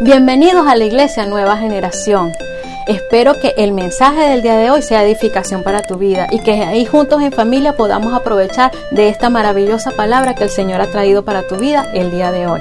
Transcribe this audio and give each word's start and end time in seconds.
Bienvenidos 0.00 0.66
a 0.66 0.76
la 0.76 0.84
Iglesia 0.84 1.26
Nueva 1.26 1.56
Generación. 1.56 2.32
Espero 2.86 3.38
que 3.40 3.54
el 3.56 3.72
mensaje 3.72 4.28
del 4.28 4.42
día 4.42 4.56
de 4.56 4.70
hoy 4.70 4.82
sea 4.82 5.04
edificación 5.04 5.62
para 5.62 5.82
tu 5.82 5.96
vida 5.96 6.26
y 6.30 6.40
que 6.40 6.52
ahí 6.62 6.84
juntos 6.84 7.22
en 7.22 7.32
familia 7.32 7.76
podamos 7.76 8.12
aprovechar 8.14 8.72
de 8.90 9.08
esta 9.08 9.30
maravillosa 9.30 9.90
palabra 9.92 10.34
que 10.34 10.44
el 10.44 10.50
Señor 10.50 10.80
ha 10.80 10.90
traído 10.90 11.24
para 11.24 11.46
tu 11.46 11.56
vida 11.56 11.86
el 11.94 12.10
día 12.10 12.32
de 12.32 12.46
hoy. 12.46 12.60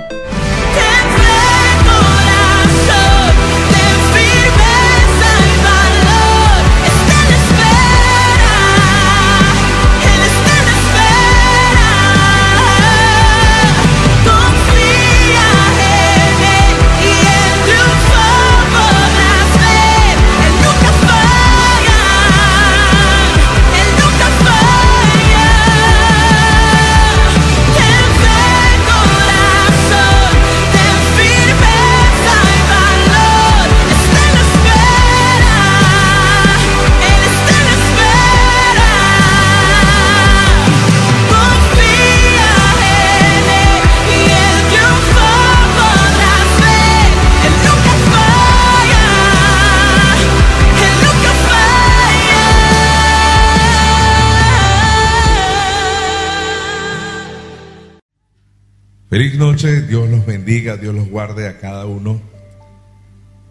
Feliz 59.14 59.38
noche, 59.38 59.84
Dios 59.84 60.10
los 60.10 60.26
bendiga, 60.26 60.76
Dios 60.76 60.96
los 60.96 61.08
guarde 61.08 61.48
a 61.48 61.60
cada 61.60 61.86
uno. 61.86 62.20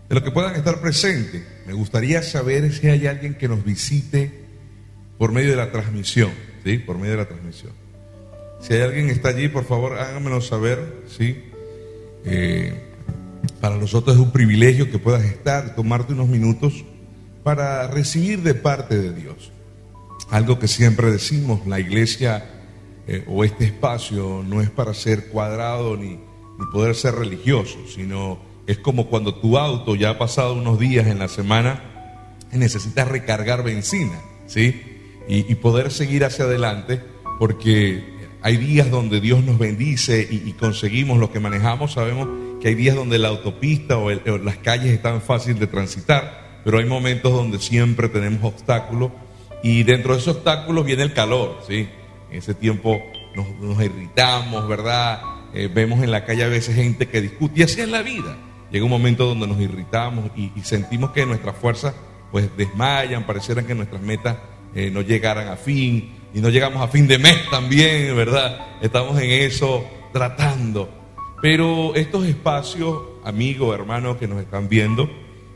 De 0.08 0.16
los 0.16 0.24
que 0.24 0.32
puedan 0.32 0.56
estar 0.56 0.80
presentes, 0.80 1.40
me 1.68 1.72
gustaría 1.72 2.20
saber 2.24 2.72
si 2.72 2.88
hay 2.88 3.06
alguien 3.06 3.34
que 3.34 3.46
nos 3.46 3.64
visite 3.64 4.44
por 5.18 5.30
medio 5.30 5.50
de 5.50 5.56
la 5.56 5.70
transmisión, 5.70 6.32
¿sí? 6.64 6.78
Por 6.78 6.98
medio 6.98 7.12
de 7.12 7.18
la 7.18 7.28
transmisión. 7.28 7.70
Si 8.60 8.74
hay 8.74 8.80
alguien 8.80 9.06
que 9.06 9.12
está 9.12 9.28
allí, 9.28 9.46
por 9.46 9.64
favor, 9.64 10.00
háganmelo 10.00 10.40
saber, 10.40 11.04
¿sí? 11.06 11.44
Eh, 12.24 12.74
para 13.60 13.76
nosotros 13.76 14.16
es 14.16 14.20
un 14.20 14.32
privilegio 14.32 14.90
que 14.90 14.98
puedas 14.98 15.24
estar, 15.24 15.76
tomarte 15.76 16.12
unos 16.12 16.26
minutos 16.26 16.84
para 17.44 17.86
recibir 17.86 18.42
de 18.42 18.54
parte 18.54 18.98
de 18.98 19.12
Dios. 19.12 19.52
Algo 20.28 20.58
que 20.58 20.66
siempre 20.66 21.12
decimos, 21.12 21.64
la 21.68 21.78
iglesia 21.78 22.44
eh, 23.12 23.24
o 23.26 23.44
este 23.44 23.66
espacio 23.66 24.42
no 24.42 24.62
es 24.62 24.70
para 24.70 24.94
ser 24.94 25.26
cuadrado 25.26 25.98
ni, 25.98 26.18
poder 26.72 26.94
ser 26.94 27.14
religioso, 27.14 27.76
sino 27.94 28.38
es 28.66 28.78
como 28.78 29.08
cuando 29.08 29.34
tu 29.34 29.58
auto 29.58 29.94
ya 29.96 30.10
ha 30.10 30.18
pasado 30.18 30.54
unos 30.54 30.78
días 30.78 31.06
en 31.08 31.18
la 31.18 31.28
semana 31.28 32.38
y 32.50 32.56
necesitas 32.56 33.06
recargar 33.06 33.62
benzina, 33.64 34.18
¿sí? 34.46 34.80
Y, 35.28 35.54
poder 35.56 35.90
seguir 35.90 36.24
hacia 36.24 36.46
adelante, 36.46 37.00
porque 37.38 38.02
hay 38.40 38.56
días 38.56 38.90
donde 38.90 39.20
Dios 39.20 39.44
nos 39.44 39.58
bendice 39.58 40.26
y, 40.30 40.50
conseguimos 40.52 41.18
lo 41.18 41.30
que 41.30 41.38
manejamos, 41.38 41.92
sabemos 41.92 42.28
que 42.62 42.68
hay 42.68 42.74
días 42.74 42.96
donde 42.96 43.18
la 43.18 43.28
autopista 43.28 43.98
o, 43.98 44.06
o 44.06 44.38
las 44.38 44.56
calles 44.56 44.90
están 44.90 45.20
fáciles 45.20 45.60
de 45.60 45.66
transitar, 45.66 46.62
pero 46.64 46.78
hay 46.78 46.86
momentos 46.86 47.30
donde 47.30 47.58
siempre 47.58 48.08
tenemos 48.08 48.42
obstáculos 48.42 49.12
y 49.62 49.82
dentro 49.82 50.14
de 50.14 50.20
esos 50.20 50.36
obstáculos 50.36 50.86
viene 50.86 51.02
el 51.02 51.12
calor, 51.12 51.58
¿sí? 51.68 51.88
En 52.32 52.38
ese 52.38 52.54
tiempo 52.54 53.02
nos, 53.34 53.84
irritamos, 53.84 54.66
¿verdad? 54.66 55.20
Eh, 55.52 55.68
vemos 55.72 56.02
en 56.02 56.10
la 56.10 56.24
calle 56.24 56.44
a 56.44 56.48
veces 56.48 56.74
gente 56.74 57.06
que 57.06 57.20
discute 57.20 57.60
y 57.60 57.62
así 57.62 57.82
es 57.82 57.88
la 57.90 58.00
vida. 58.00 58.38
Llega 58.70 58.86
un 58.86 58.90
momento 58.90 59.26
donde 59.26 59.46
nos 59.46 59.60
irritamos 59.60 60.30
y, 60.34 60.50
sentimos 60.62 61.10
que 61.10 61.26
nuestras 61.26 61.54
fuerzas 61.56 61.94
pues 62.30 62.48
desmayan, 62.56 63.26
parecieran 63.26 63.66
que 63.66 63.74
nuestras 63.74 64.00
metas 64.00 64.38
eh, 64.74 64.90
no 64.90 65.02
llegaran 65.02 65.48
a 65.48 65.56
fin 65.56 66.14
y 66.32 66.40
no 66.40 66.48
llegamos 66.48 66.82
a 66.82 66.88
fin 66.88 67.06
de 67.06 67.18
mes 67.18 67.50
también, 67.50 68.16
¿verdad? 68.16 68.78
Estamos 68.80 69.20
en 69.20 69.30
eso 69.30 69.84
tratando. 70.10 70.88
Pero 71.42 71.94
estos 71.94 72.24
espacios, 72.24 72.98
amigos, 73.24 73.74
hermanos 73.74 74.16
que 74.16 74.26
nos 74.26 74.40
están 74.40 74.70
viendo, 74.70 75.10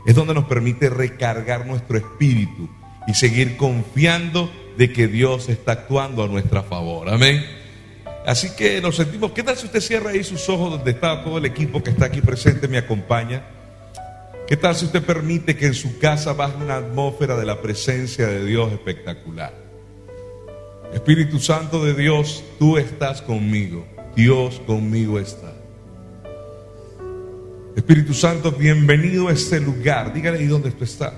es 0.05 0.13
donde 0.13 0.35
nos 0.35 0.45
permite 0.45 0.91
recargar 0.91 1.65
nuestro 1.65 1.97
espíritu 1.97 2.69
y 3.07 3.15
seguir 3.15 3.57
confiando 3.57 4.51
de 4.77 4.93
que 4.93 5.07
Dios 5.07 5.49
está 5.49 5.73
actuando 5.73 6.23
a 6.23 6.27
nuestra 6.27 6.63
favor. 6.63 7.09
Amén. 7.09 7.43
Así 8.25 8.49
que 8.55 8.81
nos 8.81 8.97
sentimos, 8.97 9.31
¿qué 9.31 9.41
tal 9.41 9.57
si 9.57 9.65
usted 9.65 9.79
cierra 9.79 10.11
ahí 10.11 10.23
sus 10.23 10.47
ojos 10.49 10.71
donde 10.71 10.91
está 10.91 11.23
todo 11.23 11.37
el 11.37 11.45
equipo 11.45 11.81
que 11.81 11.91
está 11.91 12.05
aquí 12.05 12.21
presente, 12.21 12.67
me 12.67 12.77
acompaña? 12.77 13.43
¿Qué 14.47 14.55
tal 14.55 14.75
si 14.75 14.85
usted 14.85 15.01
permite 15.01 15.55
que 15.55 15.65
en 15.65 15.73
su 15.73 15.97
casa 15.97 16.33
baje 16.33 16.57
una 16.57 16.77
atmósfera 16.77 17.35
de 17.35 17.45
la 17.45 17.61
presencia 17.61 18.27
de 18.27 18.45
Dios 18.45 18.71
espectacular? 18.71 19.53
Espíritu 20.93 21.39
Santo 21.39 21.83
de 21.83 21.93
Dios, 21.93 22.43
tú 22.59 22.77
estás 22.77 23.21
conmigo. 23.21 23.85
Dios 24.15 24.61
conmigo 24.65 25.19
está. 25.19 25.53
Espíritu 27.75 28.13
Santo, 28.13 28.51
bienvenido 28.51 29.27
a 29.27 29.33
este 29.33 29.59
lugar. 29.59 30.13
Dígale 30.13 30.39
ahí 30.39 30.47
dónde 30.47 30.71
tú 30.71 30.83
estás. 30.83 31.13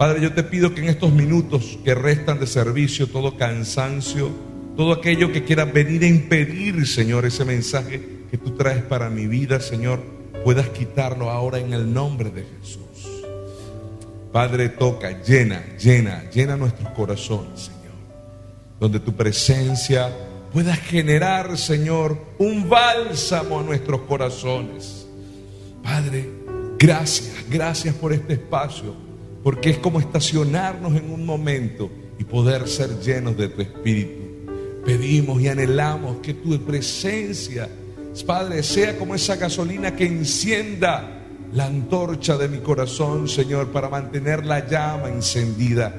Padre, 0.00 0.22
yo 0.22 0.32
te 0.32 0.42
pido 0.42 0.74
que 0.74 0.80
en 0.80 0.88
estos 0.88 1.12
minutos 1.12 1.78
que 1.84 1.94
restan 1.94 2.40
de 2.40 2.46
servicio, 2.46 3.06
todo 3.06 3.36
cansancio, 3.36 4.30
todo 4.74 4.94
aquello 4.94 5.30
que 5.30 5.44
quiera 5.44 5.66
venir 5.66 6.04
a 6.04 6.06
impedir, 6.06 6.86
Señor, 6.86 7.26
ese 7.26 7.44
mensaje 7.44 8.00
que 8.30 8.38
tú 8.38 8.52
traes 8.52 8.82
para 8.82 9.10
mi 9.10 9.26
vida, 9.26 9.60
Señor, 9.60 10.00
puedas 10.42 10.70
quitarlo 10.70 11.28
ahora 11.28 11.58
en 11.58 11.74
el 11.74 11.92
nombre 11.92 12.30
de 12.30 12.44
Jesús. 12.44 13.26
Padre, 14.32 14.70
toca, 14.70 15.22
llena, 15.22 15.62
llena, 15.76 16.30
llena 16.30 16.56
nuestros 16.56 16.88
corazones, 16.94 17.60
Señor. 17.60 17.92
Donde 18.80 19.00
tu 19.00 19.12
presencia 19.12 20.10
pueda 20.50 20.76
generar, 20.76 21.58
Señor, 21.58 22.16
un 22.38 22.70
bálsamo 22.70 23.60
a 23.60 23.62
nuestros 23.62 24.00
corazones. 24.08 25.06
Padre, 25.82 26.26
gracias, 26.78 27.34
gracias 27.50 27.94
por 27.96 28.14
este 28.14 28.32
espacio 28.32 29.09
porque 29.42 29.70
es 29.70 29.78
como 29.78 30.00
estacionarnos 30.00 30.94
en 30.96 31.10
un 31.10 31.24
momento 31.24 31.90
y 32.18 32.24
poder 32.24 32.68
ser 32.68 33.00
llenos 33.00 33.36
de 33.36 33.48
tu 33.48 33.62
espíritu. 33.62 34.20
Pedimos 34.84 35.40
y 35.40 35.48
anhelamos 35.48 36.18
que 36.18 36.34
tu 36.34 36.58
presencia, 36.60 37.68
Padre, 38.26 38.62
sea 38.62 38.98
como 38.98 39.14
esa 39.14 39.36
gasolina 39.36 39.94
que 39.94 40.06
encienda 40.06 41.20
la 41.52 41.66
antorcha 41.66 42.36
de 42.36 42.48
mi 42.48 42.58
corazón, 42.58 43.28
Señor, 43.28 43.68
para 43.68 43.88
mantener 43.88 44.44
la 44.44 44.66
llama 44.66 45.08
encendida. 45.08 45.94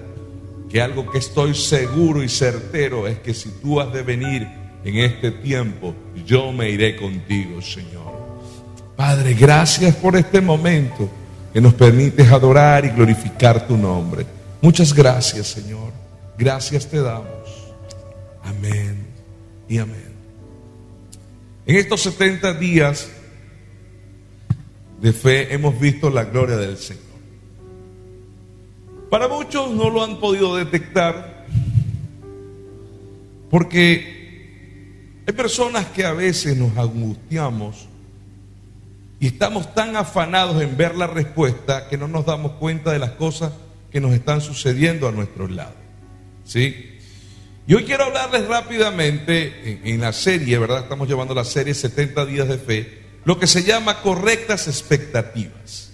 Que 0.69 0.81
algo 0.81 1.09
que 1.11 1.17
estoy 1.17 1.53
seguro 1.53 2.23
y 2.23 2.29
certero 2.29 3.07
es 3.07 3.19
que 3.19 3.33
si 3.33 3.49
tú 3.61 3.81
has 3.81 3.91
de 3.91 4.03
venir 4.03 4.47
en 4.85 4.97
este 4.97 5.31
tiempo, 5.31 5.93
yo 6.25 6.51
me 6.51 6.69
iré 6.69 6.95
contigo, 6.95 7.61
Señor. 7.61 8.01
Padre, 8.95 9.33
gracias 9.33 9.95
por 9.95 10.15
este 10.15 10.39
momento 10.41 11.09
que 11.53 11.61
nos 11.61 11.73
permites 11.73 12.31
adorar 12.31 12.85
y 12.85 12.89
glorificar 12.89 13.67
tu 13.67 13.77
nombre. 13.77 14.25
Muchas 14.61 14.93
gracias, 14.93 15.47
Señor. 15.47 15.91
Gracias 16.37 16.87
te 16.87 17.01
damos. 17.01 17.73
Amén 18.43 19.05
y 19.67 19.77
amén. 19.77 20.11
En 21.65 21.75
estos 21.75 22.01
70 22.01 22.53
días 22.53 23.09
de 25.01 25.13
fe 25.13 25.53
hemos 25.53 25.79
visto 25.79 26.09
la 26.09 26.25
gloria 26.25 26.57
del 26.57 26.77
Señor. 26.77 27.01
Para 29.09 29.27
muchos 29.27 29.71
no 29.71 29.89
lo 29.89 30.03
han 30.03 30.19
podido 30.19 30.55
detectar 30.55 31.45
porque 33.49 35.21
hay 35.27 35.33
personas 35.33 35.87
que 35.87 36.05
a 36.05 36.13
veces 36.13 36.55
nos 36.55 36.75
angustiamos 36.77 37.87
y 39.21 39.27
estamos 39.27 39.75
tan 39.75 39.95
afanados 39.95 40.59
en 40.63 40.75
ver 40.75 40.95
la 40.95 41.05
respuesta 41.05 41.87
que 41.87 41.95
no 41.95 42.07
nos 42.07 42.25
damos 42.25 42.53
cuenta 42.53 42.91
de 42.91 42.97
las 42.97 43.11
cosas 43.11 43.53
que 43.91 44.01
nos 44.01 44.13
están 44.13 44.41
sucediendo 44.41 45.07
a 45.07 45.11
nuestros 45.11 45.51
lados. 45.51 45.75
¿Sí? 46.43 46.97
Y 47.67 47.75
hoy 47.75 47.83
quiero 47.83 48.05
hablarles 48.05 48.47
rápidamente 48.47 49.79
en, 49.83 49.87
en, 49.87 50.01
la 50.01 50.11
serie, 50.11 50.57
¿verdad? 50.57 50.79
Estamos 50.79 51.07
llevando 51.07 51.35
la 51.35 51.45
serie 51.45 51.75
70 51.75 52.25
días 52.25 52.47
de 52.47 52.57
fe, 52.57 53.03
lo 53.23 53.37
que 53.37 53.45
se 53.45 53.61
llama 53.61 54.01
correctas 54.01 54.67
expectativas. 54.67 55.91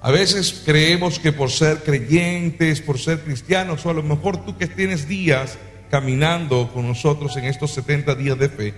A 0.00 0.10
veces 0.10 0.62
creemos 0.64 1.18
que 1.18 1.32
por 1.32 1.50
ser 1.50 1.82
creyentes, 1.82 2.80
por 2.80 2.98
ser 2.98 3.20
cristianos, 3.20 3.84
o 3.84 3.90
a 3.90 3.94
lo 3.94 4.02
mejor 4.02 4.46
tú 4.46 4.56
que 4.56 4.66
tienes 4.66 5.06
días 5.06 5.58
caminando 5.90 6.70
con 6.72 6.88
nosotros 6.88 7.36
en 7.36 7.44
estos 7.44 7.72
70 7.72 8.14
días 8.14 8.38
de 8.38 8.48
fe, 8.48 8.74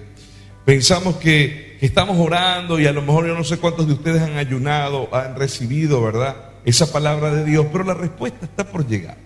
Pensamos 0.65 1.17
que, 1.17 1.73
estamos 1.81 2.17
orando 2.17 2.79
y 2.79 2.87
a 2.87 2.93
lo 2.93 3.03
mejor 3.03 3.27
yo 3.27 3.35
no 3.35 3.43
sé 3.43 3.59
cuántos 3.59 3.89
de 3.89 3.95
ustedes 3.95 4.23
han 4.23 4.37
ayunado, 4.37 5.09
han 5.13 5.35
recibido, 5.35 6.01
¿verdad? 6.01 6.37
Esa 6.65 6.93
palabra 6.93 7.35
de 7.35 7.45
Dios, 7.45 7.67
pero 7.73 7.83
la 7.83 7.95
respuesta 7.95 8.47
está 8.47 8.65
por 8.65 8.87
llegar. 8.87 9.17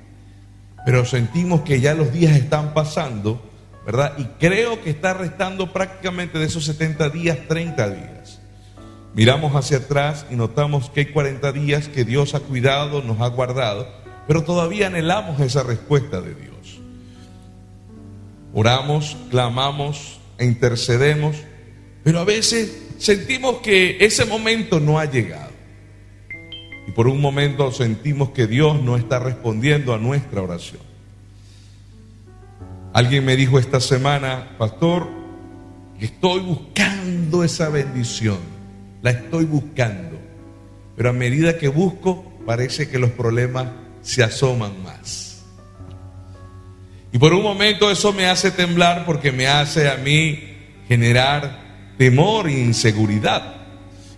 Pero 0.86 1.04
sentimos 1.04 1.60
que 1.60 1.80
ya 1.80 1.92
los 1.92 2.12
días 2.12 2.34
están 2.34 2.72
pasando, 2.72 3.42
¿verdad? 3.84 4.14
Y 4.16 4.24
creo 4.40 4.82
que 4.82 4.88
está 4.88 5.12
restando 5.12 5.70
prácticamente 5.70 6.38
de 6.38 6.46
esos 6.46 6.64
70 6.64 7.10
días, 7.10 7.38
30 7.46 7.90
días. 7.90 8.40
Miramos 9.14 9.54
hacia 9.54 9.78
atrás 9.78 10.24
y 10.30 10.34
notamos 10.34 10.88
que 10.88 11.00
hay 11.00 11.06
40 11.06 11.52
días 11.52 11.88
que 11.88 12.04
Dios 12.06 12.34
ha 12.34 12.40
cuidado, 12.40 13.02
nos 13.02 13.20
ha 13.20 13.26
guardado, 13.26 13.86
pero 14.26 14.44
todavía 14.44 14.86
anhelamos 14.86 15.40
esa 15.40 15.62
respuesta 15.62 16.22
de 16.22 16.34
Dios. 16.34 16.80
Oramos, 18.54 19.16
clamamos, 19.30 20.20
e 20.38 20.44
intercedemos, 20.44 21.36
pero 22.04 22.20
a 22.20 22.24
veces 22.24 22.76
sentimos 22.98 23.58
que 23.58 23.98
ese 24.00 24.24
momento 24.24 24.80
no 24.80 24.98
ha 24.98 25.04
llegado. 25.06 25.52
Y 26.86 26.92
por 26.92 27.08
un 27.08 27.20
momento 27.20 27.72
sentimos 27.72 28.30
que 28.30 28.46
Dios 28.46 28.80
no 28.82 28.96
está 28.96 29.18
respondiendo 29.18 29.92
a 29.92 29.98
nuestra 29.98 30.42
oración. 30.42 30.82
Alguien 32.92 33.24
me 33.24 33.36
dijo 33.36 33.58
esta 33.58 33.80
semana, 33.80 34.56
pastor, 34.56 35.08
que 35.98 36.06
estoy 36.06 36.40
buscando 36.40 37.44
esa 37.44 37.68
bendición, 37.68 38.38
la 39.02 39.10
estoy 39.10 39.44
buscando, 39.44 40.18
pero 40.96 41.10
a 41.10 41.12
medida 41.12 41.58
que 41.58 41.68
busco 41.68 42.24
parece 42.46 42.88
que 42.88 42.98
los 42.98 43.10
problemas 43.10 43.68
se 44.02 44.22
asoman 44.22 44.82
más. 44.82 45.35
Y 47.16 47.18
por 47.18 47.32
un 47.32 47.42
momento 47.42 47.90
eso 47.90 48.12
me 48.12 48.26
hace 48.26 48.50
temblar 48.50 49.06
porque 49.06 49.32
me 49.32 49.46
hace 49.46 49.88
a 49.88 49.96
mí 49.96 50.38
generar 50.86 51.94
temor 51.96 52.46
e 52.46 52.60
inseguridad. 52.60 53.54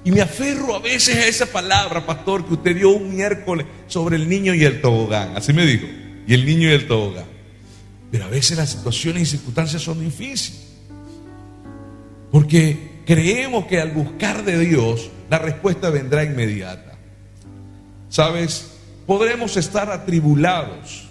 Y 0.03 0.11
me 0.11 0.21
aferro 0.21 0.75
a 0.75 0.81
veces 0.81 1.15
a 1.15 1.29
esa 1.29 1.47
palabra, 1.47 2.05
pastor, 2.05 2.45
que 2.45 2.55
usted 2.55 2.75
dio 2.75 2.91
un 2.91 3.15
miércoles 3.15 3.67
sobre 3.87 4.17
el 4.17 4.29
niño 4.29 4.53
y 4.53 4.65
el 4.65 4.81
tobogán. 4.81 5.37
Así 5.37 5.53
me 5.53 5.65
dijo. 5.65 5.87
Y 6.27 6.35
el 6.35 6.45
niño 6.45 6.71
y 6.71 6.73
el 6.73 6.89
tobogán. 6.89 7.27
Pero 8.11 8.25
a 8.25 8.29
veces 8.31 8.59
las 8.59 8.71
situaciones 8.71 9.23
y 9.23 9.27
circunstancias 9.27 9.81
son 9.81 10.01
difíciles. 10.01 10.67
Porque 12.33 13.03
creemos 13.07 13.67
que 13.67 13.81
al 13.81 13.93
buscar 13.93 14.45
de 14.45 14.59
Dios, 14.59 15.09
la 15.31 15.39
respuesta 15.39 15.89
vendrá 15.91 16.25
inmediata. 16.25 16.99
¿Sabes? 18.09 18.73
Podremos 19.07 19.57
estar 19.57 19.89
atribulados 19.89 21.08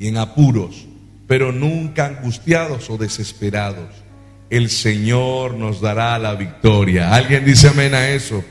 y 0.00 0.08
en 0.08 0.16
apuros, 0.16 0.88
pero 1.28 1.52
nunca 1.52 2.06
angustiados 2.06 2.90
o 2.90 2.96
desesperados. 2.96 3.94
El 4.48 4.70
Señor 4.70 5.54
nos 5.54 5.80
dará 5.80 6.18
la 6.18 6.34
victoria. 6.34 7.14
¿Alguien 7.14 7.44
dice 7.44 7.68
amén 7.68 7.94
a 7.94 8.08
eso? 8.08 8.42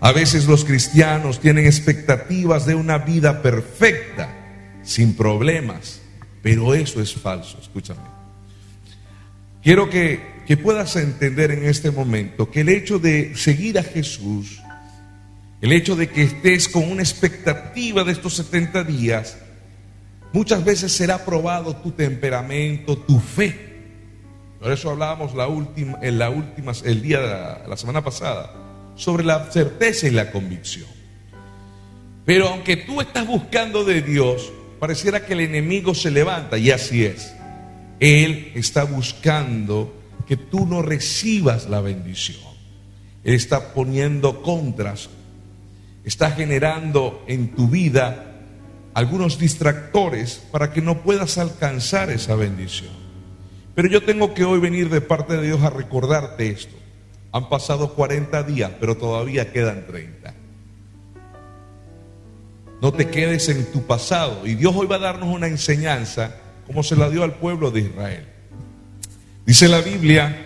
A 0.00 0.12
veces 0.12 0.46
los 0.46 0.64
cristianos 0.64 1.40
tienen 1.40 1.66
expectativas 1.66 2.66
de 2.66 2.74
una 2.74 2.98
vida 2.98 3.42
perfecta, 3.42 4.34
sin 4.82 5.14
problemas, 5.14 6.00
pero 6.42 6.74
eso 6.74 7.02
es 7.02 7.12
falso, 7.14 7.58
escúchame. 7.60 8.00
Quiero 9.62 9.90
que, 9.90 10.20
que 10.46 10.56
puedas 10.56 10.96
entender 10.96 11.50
en 11.50 11.66
este 11.66 11.90
momento 11.90 12.50
que 12.50 12.62
el 12.62 12.70
hecho 12.70 12.98
de 12.98 13.36
seguir 13.36 13.78
a 13.78 13.82
Jesús, 13.82 14.62
el 15.60 15.72
hecho 15.72 15.96
de 15.96 16.08
que 16.08 16.22
estés 16.22 16.68
con 16.68 16.90
una 16.90 17.02
expectativa 17.02 18.04
de 18.04 18.12
estos 18.12 18.36
70 18.36 18.84
días, 18.84 19.36
Muchas 20.32 20.64
veces 20.64 20.92
será 20.92 21.24
probado 21.24 21.76
tu 21.76 21.92
temperamento, 21.92 22.98
tu 22.98 23.18
fe. 23.18 23.66
Por 24.60 24.72
eso 24.72 24.90
hablábamos 24.90 25.34
la 25.34 25.46
en 25.46 26.18
la 26.18 26.30
última, 26.30 26.72
el 26.84 27.02
día 27.02 27.20
de 27.20 27.28
la, 27.28 27.62
la 27.68 27.76
semana 27.76 28.02
pasada 28.02 28.52
sobre 28.96 29.24
la 29.24 29.50
certeza 29.50 30.08
y 30.08 30.10
la 30.10 30.30
convicción. 30.30 30.88
Pero 32.24 32.48
aunque 32.48 32.76
tú 32.76 33.00
estás 33.00 33.26
buscando 33.26 33.84
de 33.84 34.02
Dios, 34.02 34.52
pareciera 34.78 35.24
que 35.24 35.32
el 35.32 35.40
enemigo 35.40 35.94
se 35.94 36.10
levanta 36.10 36.58
y 36.58 36.70
así 36.72 37.04
es. 37.04 37.32
Él 38.00 38.52
está 38.54 38.84
buscando 38.84 39.94
que 40.26 40.36
tú 40.36 40.66
no 40.66 40.82
recibas 40.82 41.68
la 41.70 41.80
bendición. 41.80 42.38
Él 43.24 43.34
está 43.34 43.72
poniendo 43.72 44.42
contras, 44.42 45.08
está 46.04 46.30
generando 46.32 47.24
en 47.28 47.54
tu 47.54 47.68
vida 47.68 48.27
algunos 48.94 49.38
distractores 49.38 50.42
para 50.50 50.72
que 50.72 50.80
no 50.80 51.02
puedas 51.02 51.38
alcanzar 51.38 52.10
esa 52.10 52.34
bendición. 52.34 52.90
Pero 53.74 53.88
yo 53.88 54.02
tengo 54.02 54.34
que 54.34 54.44
hoy 54.44 54.58
venir 54.58 54.90
de 54.90 55.00
parte 55.00 55.36
de 55.36 55.46
Dios 55.46 55.62
a 55.62 55.70
recordarte 55.70 56.48
esto. 56.48 56.74
Han 57.32 57.48
pasado 57.48 57.94
40 57.94 58.42
días, 58.42 58.72
pero 58.80 58.96
todavía 58.96 59.52
quedan 59.52 59.86
30. 59.86 60.34
No 62.80 62.92
te 62.92 63.08
quedes 63.08 63.48
en 63.48 63.70
tu 63.70 63.86
pasado. 63.86 64.46
Y 64.46 64.54
Dios 64.54 64.74
hoy 64.76 64.86
va 64.86 64.96
a 64.96 65.00
darnos 65.00 65.28
una 65.28 65.46
enseñanza 65.46 66.36
como 66.66 66.82
se 66.82 66.96
la 66.96 67.08
dio 67.08 67.22
al 67.22 67.34
pueblo 67.34 67.70
de 67.70 67.80
Israel. 67.80 68.26
Dice 69.46 69.68
la 69.68 69.80
Biblia 69.80 70.44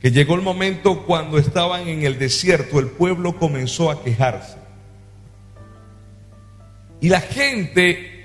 que 0.00 0.10
llegó 0.10 0.34
el 0.34 0.42
momento 0.42 1.04
cuando 1.06 1.38
estaban 1.38 1.88
en 1.88 2.02
el 2.02 2.18
desierto, 2.18 2.78
el 2.78 2.88
pueblo 2.88 3.38
comenzó 3.38 3.90
a 3.90 4.02
quejarse. 4.02 4.63
Y 7.04 7.10
la 7.10 7.20
gente 7.20 8.24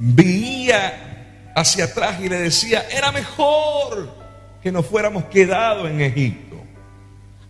veía 0.00 1.52
hacia 1.54 1.84
atrás 1.84 2.16
y 2.20 2.28
le 2.28 2.40
decía, 2.40 2.84
era 2.90 3.12
mejor 3.12 4.12
que 4.60 4.72
nos 4.72 4.84
fuéramos 4.84 5.26
quedado 5.26 5.86
en 5.86 6.00
Egipto. 6.00 6.56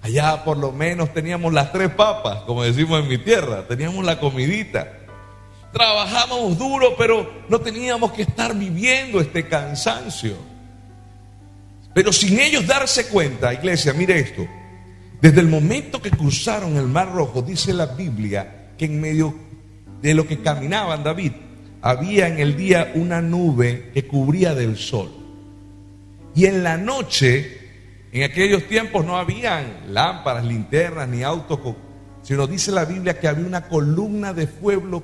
Allá 0.03 0.45
por 0.45 0.59
lo 0.59 0.73
menos 0.73 1.15
teníamos 1.15 1.55
las 1.55 1.73
tres 1.73 1.89
papas, 1.89 2.43
como 2.43 2.63
decimos 2.63 3.03
en 3.03 3.09
mi 3.09 3.17
tierra, 3.17 3.67
teníamos 3.67 4.05
la 4.05 4.21
comidita. 4.21 4.93
Trabajábamos 5.73 6.59
duro, 6.59 6.97
pero 6.99 7.47
no 7.49 7.59
teníamos 7.63 8.13
que 8.13 8.21
estar 8.21 8.55
viviendo 8.55 9.23
este 9.23 9.49
cansancio. 9.49 10.37
Pero 11.95 12.13
sin 12.13 12.39
ellos 12.41 12.67
darse 12.67 13.07
cuenta, 13.07 13.55
iglesia, 13.55 13.95
mire 13.95 14.19
esto, 14.19 14.47
desde 15.23 15.41
el 15.41 15.49
momento 15.49 16.03
que 16.03 16.11
cruzaron 16.11 16.77
el 16.77 16.89
Mar 16.89 17.11
Rojo, 17.11 17.41
dice 17.41 17.73
la 17.73 17.87
Biblia, 17.87 18.67
que 18.77 18.85
en 18.85 19.01
medio 19.01 19.54
de 20.05 20.13
lo 20.13 20.27
que 20.27 20.41
caminaban 20.41 21.03
David, 21.03 21.33
había 21.81 22.29
en 22.29 22.39
el 22.39 22.59
día 22.59 22.93
una 22.95 23.23
nube 23.23 23.91
que 23.95 24.07
cubría 24.07 24.55
del 24.55 24.77
sol. 24.77 25.11
Y 26.35 26.45
en 26.45 26.63
la 26.63 26.77
noche, 26.77 27.59
en 28.13 28.23
aquellos 28.25 28.65
tiempos 28.65 29.07
no 29.07 29.17
habían 29.17 29.95
lámparas, 29.95 30.45
linternas 30.45 31.09
ni 31.09 31.23
autos, 31.23 31.59
sino 32.23 32.47
dice 32.47 32.71
la 32.71 32.85
Biblia 32.85 33.19
que 33.19 33.29
había 33.29 33.47
una 33.47 33.67
columna 33.67 34.35
de 34.35 34.47
fuego, 34.47 35.03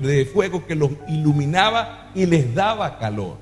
de 0.00 0.24
fuego 0.24 0.66
que 0.66 0.74
los 0.74 0.90
iluminaba 1.06 2.10
y 2.14 2.24
les 2.24 2.54
daba 2.54 2.98
calor. 2.98 3.36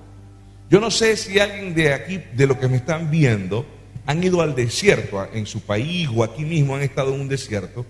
Yo 0.69 0.81
no 0.81 0.91
sé 0.91 1.17
si 1.17 1.39
alguien 1.39 1.77
de 1.77 1.95
aquí, 1.95 2.21
de 2.35 2.49
lo 2.49 2.59
que 2.59 2.67
me 2.67 2.79
están 2.79 3.09
viendo, 3.09 3.65
han 4.05 4.25
ido 4.25 4.43
al 4.43 4.57
desierto, 4.57 5.25
en 5.33 5.47
su 5.47 5.61
país 5.61 6.09
o 6.13 6.25
aquí 6.25 6.45
mismo 6.45 6.75
han 6.75 6.83
estado 6.83 7.15
en 7.15 7.21
un 7.21 7.29
desierto, 7.29 7.87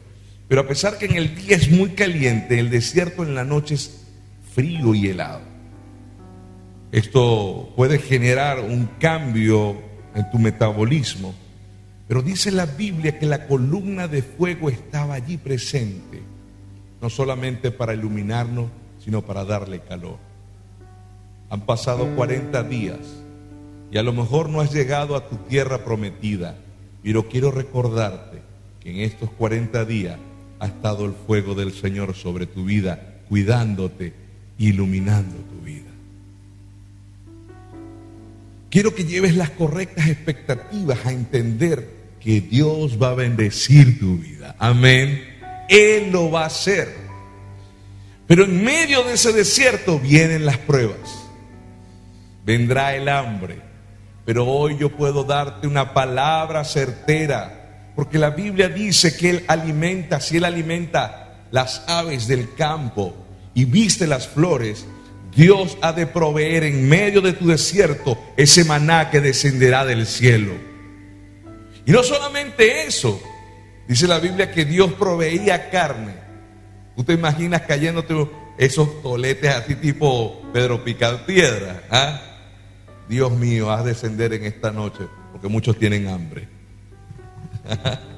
pero 0.48 0.62
a 0.62 0.66
pesar 0.66 0.96
que 0.96 1.06
en 1.06 1.16
el 1.16 1.34
día 1.34 1.56
es 1.56 1.70
muy 1.70 1.90
caliente, 1.90 2.58
el 2.58 2.70
desierto 2.70 3.22
en 3.22 3.34
la 3.34 3.44
noche 3.44 3.74
es 3.74 4.06
frío 4.54 4.94
y 4.94 5.08
helado. 5.08 5.42
Esto 6.90 7.70
puede 7.76 7.98
generar 7.98 8.60
un 8.60 8.86
cambio 8.98 9.76
en 10.14 10.30
tu 10.30 10.38
metabolismo. 10.38 11.34
Pero 12.08 12.22
dice 12.22 12.50
la 12.50 12.64
Biblia 12.64 13.18
que 13.18 13.26
la 13.26 13.46
columna 13.46 14.08
de 14.08 14.22
fuego 14.22 14.70
estaba 14.70 15.14
allí 15.14 15.36
presente, 15.36 16.22
no 17.02 17.10
solamente 17.10 17.70
para 17.70 17.92
iluminarnos, 17.92 18.70
sino 19.04 19.20
para 19.20 19.44
darle 19.44 19.80
calor. 19.80 20.16
Han 21.50 21.66
pasado 21.66 22.16
40 22.16 22.62
días 22.62 22.98
y 23.90 23.98
a 23.98 24.02
lo 24.02 24.14
mejor 24.14 24.48
no 24.48 24.62
has 24.62 24.72
llegado 24.72 25.14
a 25.14 25.28
tu 25.28 25.36
tierra 25.36 25.84
prometida, 25.84 26.56
pero 27.02 27.28
quiero 27.28 27.50
recordarte 27.50 28.40
que 28.80 28.90
en 28.90 29.00
estos 29.00 29.30
40 29.32 29.84
días 29.84 30.18
ha 30.60 30.66
estado 30.66 31.04
el 31.06 31.12
fuego 31.12 31.54
del 31.54 31.72
Señor 31.72 32.14
sobre 32.14 32.46
tu 32.46 32.64
vida, 32.64 33.16
cuidándote, 33.28 34.12
iluminando 34.58 35.36
tu 35.36 35.64
vida. 35.64 35.90
Quiero 38.70 38.94
que 38.94 39.04
lleves 39.04 39.34
las 39.34 39.50
correctas 39.50 40.08
expectativas 40.08 41.06
a 41.06 41.12
entender 41.12 41.88
que 42.20 42.40
Dios 42.40 43.00
va 43.00 43.10
a 43.10 43.14
bendecir 43.14 43.98
tu 43.98 44.18
vida. 44.18 44.56
Amén. 44.58 45.24
Él 45.68 46.10
lo 46.10 46.30
va 46.30 46.42
a 46.42 46.46
hacer. 46.46 46.94
Pero 48.26 48.44
en 48.44 48.62
medio 48.62 49.04
de 49.04 49.14
ese 49.14 49.32
desierto 49.32 49.98
vienen 49.98 50.44
las 50.44 50.58
pruebas. 50.58 51.24
Vendrá 52.44 52.94
el 52.94 53.08
hambre. 53.08 53.60
Pero 54.26 54.46
hoy 54.46 54.76
yo 54.76 54.94
puedo 54.94 55.24
darte 55.24 55.66
una 55.66 55.94
palabra 55.94 56.62
certera 56.64 57.57
porque 57.98 58.16
la 58.16 58.30
Biblia 58.30 58.68
dice 58.68 59.16
que 59.16 59.28
Él 59.28 59.44
alimenta, 59.48 60.20
si 60.20 60.36
Él 60.36 60.44
alimenta 60.44 61.46
las 61.50 61.82
aves 61.88 62.28
del 62.28 62.54
campo 62.54 63.12
y 63.54 63.64
viste 63.64 64.06
las 64.06 64.28
flores, 64.28 64.86
Dios 65.34 65.76
ha 65.82 65.92
de 65.92 66.06
proveer 66.06 66.62
en 66.62 66.88
medio 66.88 67.20
de 67.20 67.32
tu 67.32 67.48
desierto 67.48 68.16
ese 68.36 68.64
maná 68.64 69.10
que 69.10 69.20
descenderá 69.20 69.84
del 69.84 70.06
cielo. 70.06 70.52
Y 71.86 71.90
no 71.90 72.04
solamente 72.04 72.86
eso, 72.86 73.20
dice 73.88 74.06
la 74.06 74.20
Biblia 74.20 74.52
que 74.52 74.64
Dios 74.64 74.92
proveía 74.92 75.68
carne. 75.68 76.14
¿Tú 76.94 77.02
te 77.02 77.14
imaginas 77.14 77.62
cayéndote 77.62 78.14
esos 78.58 79.02
toletes 79.02 79.52
así 79.52 79.74
tipo 79.74 80.40
Pedro 80.52 80.84
Picapiedra? 80.84 81.82
¿Ah? 81.90 82.22
Dios 83.08 83.32
mío, 83.32 83.72
haz 83.72 83.84
descender 83.84 84.34
en 84.34 84.44
esta 84.44 84.70
noche, 84.70 85.00
porque 85.32 85.48
muchos 85.48 85.76
tienen 85.76 86.06
hambre. 86.06 86.57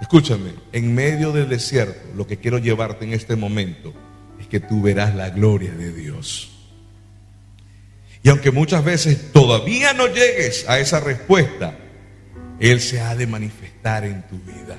Escúchame, 0.00 0.54
en 0.72 0.94
medio 0.94 1.32
del 1.32 1.48
desierto, 1.48 2.00
lo 2.16 2.26
que 2.26 2.38
quiero 2.38 2.58
llevarte 2.58 3.04
en 3.04 3.12
este 3.12 3.36
momento 3.36 3.92
es 4.40 4.46
que 4.46 4.60
tú 4.60 4.80
verás 4.82 5.14
la 5.14 5.30
gloria 5.30 5.72
de 5.72 5.92
Dios. 5.92 6.50
Y 8.22 8.28
aunque 8.28 8.50
muchas 8.50 8.84
veces 8.84 9.32
todavía 9.32 9.92
no 9.92 10.06
llegues 10.06 10.68
a 10.68 10.78
esa 10.78 11.00
respuesta, 11.00 11.76
Él 12.60 12.80
se 12.80 13.00
ha 13.00 13.14
de 13.16 13.26
manifestar 13.26 14.04
en 14.04 14.22
tu 14.28 14.38
vida. 14.38 14.76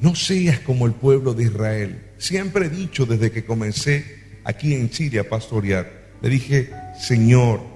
No 0.00 0.14
seas 0.14 0.60
como 0.60 0.86
el 0.86 0.92
pueblo 0.92 1.34
de 1.34 1.44
Israel. 1.44 2.02
Siempre 2.18 2.66
he 2.66 2.70
dicho 2.70 3.06
desde 3.06 3.30
que 3.30 3.44
comencé 3.44 4.38
aquí 4.44 4.74
en 4.74 4.90
Chile 4.90 5.20
a 5.20 5.28
pastorear, 5.28 6.04
le 6.20 6.28
dije, 6.28 6.70
Señor, 6.98 7.73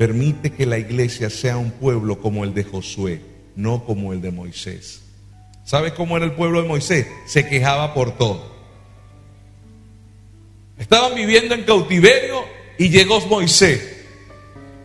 permite 0.00 0.50
que 0.50 0.64
la 0.64 0.78
iglesia 0.78 1.28
sea 1.28 1.58
un 1.58 1.72
pueblo 1.72 2.22
como 2.22 2.44
el 2.44 2.54
de 2.54 2.64
Josué, 2.64 3.20
no 3.54 3.84
como 3.84 4.14
el 4.14 4.22
de 4.22 4.30
Moisés. 4.30 5.02
¿Sabes 5.62 5.92
cómo 5.92 6.16
era 6.16 6.24
el 6.24 6.32
pueblo 6.32 6.62
de 6.62 6.68
Moisés? 6.68 7.06
Se 7.26 7.46
quejaba 7.46 7.92
por 7.92 8.16
todo. 8.16 8.50
Estaban 10.78 11.14
viviendo 11.14 11.54
en 11.54 11.64
cautiverio 11.64 12.44
y 12.78 12.88
llegó 12.88 13.20
Moisés 13.26 14.06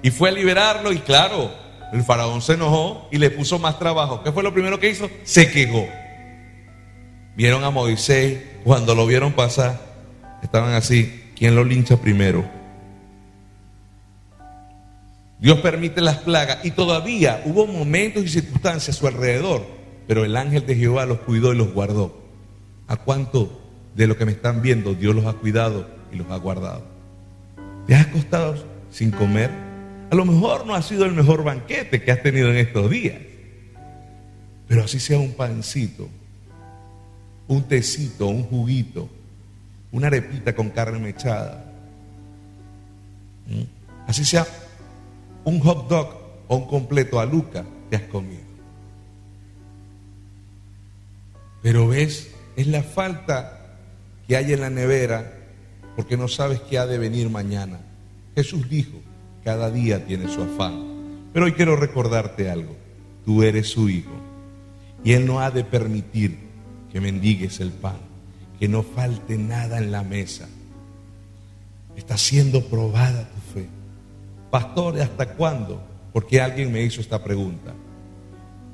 y 0.03 0.12
fue 0.12 0.27
a 0.27 0.31
liberarlo 0.34 0.91
y 0.91 0.98
claro, 0.98 1.50
el 1.93 2.03
faraón 2.03 2.41
se 2.41 2.55
enojó 2.55 3.07
y 3.10 3.17
le 3.17 3.29
puso 3.29 3.57
más 3.57 3.79
trabajo. 3.79 4.22
¿Qué 4.22 4.34
fue 4.34 4.43
lo 4.43 4.53
primero 4.53 4.81
que 4.81 4.89
hizo? 4.89 5.10
Se 5.24 5.50
quejó. 5.50 5.88
Vieron 7.38 7.63
a 7.63 7.69
Moisés, 7.69 8.39
cuando 8.65 8.93
lo 8.93 9.07
vieron 9.07 9.31
pasar, 9.31 9.79
estaban 10.43 10.74
así, 10.74 11.31
¿quién 11.38 11.55
lo 11.55 11.63
lincha 11.63 11.95
primero? 11.95 12.64
Dios 15.45 15.59
permite 15.59 16.01
las 16.01 16.17
plagas 16.17 16.65
y 16.65 16.71
todavía 16.71 17.43
hubo 17.45 17.67
momentos 17.67 18.23
y 18.23 18.29
circunstancias 18.29 18.95
a 18.95 18.99
su 18.99 19.05
alrededor, 19.05 19.63
pero 20.07 20.25
el 20.25 20.35
ángel 20.37 20.65
de 20.65 20.75
Jehová 20.75 21.05
los 21.05 21.19
cuidó 21.19 21.53
y 21.53 21.55
los 21.55 21.71
guardó. 21.71 22.19
¿A 22.87 22.95
cuánto 22.95 23.61
de 23.93 24.07
lo 24.07 24.17
que 24.17 24.25
me 24.25 24.31
están 24.31 24.63
viendo 24.63 24.95
Dios 24.95 25.13
los 25.13 25.27
ha 25.27 25.33
cuidado 25.33 25.87
y 26.11 26.15
los 26.15 26.31
ha 26.31 26.37
guardado? 26.37 26.83
¿Te 27.85 27.93
has 27.93 28.07
acostado 28.07 28.55
sin 28.89 29.11
comer? 29.11 29.51
A 30.09 30.15
lo 30.15 30.25
mejor 30.25 30.65
no 30.65 30.73
ha 30.73 30.81
sido 30.81 31.05
el 31.05 31.11
mejor 31.11 31.43
banquete 31.43 32.01
que 32.01 32.11
has 32.11 32.23
tenido 32.23 32.49
en 32.49 32.57
estos 32.57 32.89
días. 32.89 33.21
Pero 34.67 34.83
así 34.85 34.99
sea 34.99 35.19
un 35.19 35.33
pancito, 35.33 36.09
un 37.47 37.61
tecito, 37.65 38.25
un 38.25 38.45
juguito, 38.45 39.07
una 39.91 40.07
arepita 40.07 40.55
con 40.55 40.71
carne 40.71 40.97
mechada. 40.97 41.71
Así 44.07 44.25
sea 44.25 44.47
un 45.45 45.59
hot 45.59 45.87
dog 45.87 46.07
o 46.47 46.57
un 46.57 46.67
completo 46.67 47.19
aluca 47.19 47.65
te 47.89 47.95
has 47.95 48.03
comido. 48.03 48.43
Pero 51.61 51.87
ves, 51.87 52.31
es 52.55 52.67
la 52.67 52.83
falta 52.83 53.77
que 54.27 54.35
hay 54.35 54.53
en 54.53 54.61
la 54.61 54.69
nevera 54.69 55.39
porque 55.95 56.17
no 56.17 56.27
sabes 56.27 56.59
qué 56.61 56.77
ha 56.77 56.85
de 56.85 56.97
venir 56.97 57.29
mañana. 57.29 57.79
Jesús 58.35 58.69
dijo, 58.69 58.99
cada 59.43 59.71
día 59.71 60.05
tiene 60.05 60.27
su 60.27 60.41
afán. 60.41 61.31
Pero 61.31 61.45
hoy 61.45 61.53
quiero 61.53 61.75
recordarte 61.75 62.49
algo, 62.49 62.75
tú 63.25 63.43
eres 63.43 63.67
su 63.69 63.89
hijo 63.89 64.11
y 65.05 65.13
Él 65.13 65.25
no 65.27 65.39
ha 65.39 65.51
de 65.51 65.63
permitir 65.63 66.37
que 66.91 66.99
mendigues 66.99 67.59
el 67.59 67.71
pan, 67.71 67.97
que 68.59 68.67
no 68.67 68.81
falte 68.81 69.37
nada 69.37 69.77
en 69.77 69.91
la 69.91 70.01
mesa. 70.01 70.49
Está 71.95 72.17
siendo 72.17 72.65
probada 72.65 73.29
tu 73.29 73.59
fe. 73.59 73.67
Pastor, 74.55 75.01
¿hasta 75.01 75.33
cuándo? 75.33 75.83
Porque 76.13 76.39
alguien 76.39 76.71
me 76.71 76.81
hizo 76.81 77.01
esta 77.01 77.21
pregunta. 77.21 77.74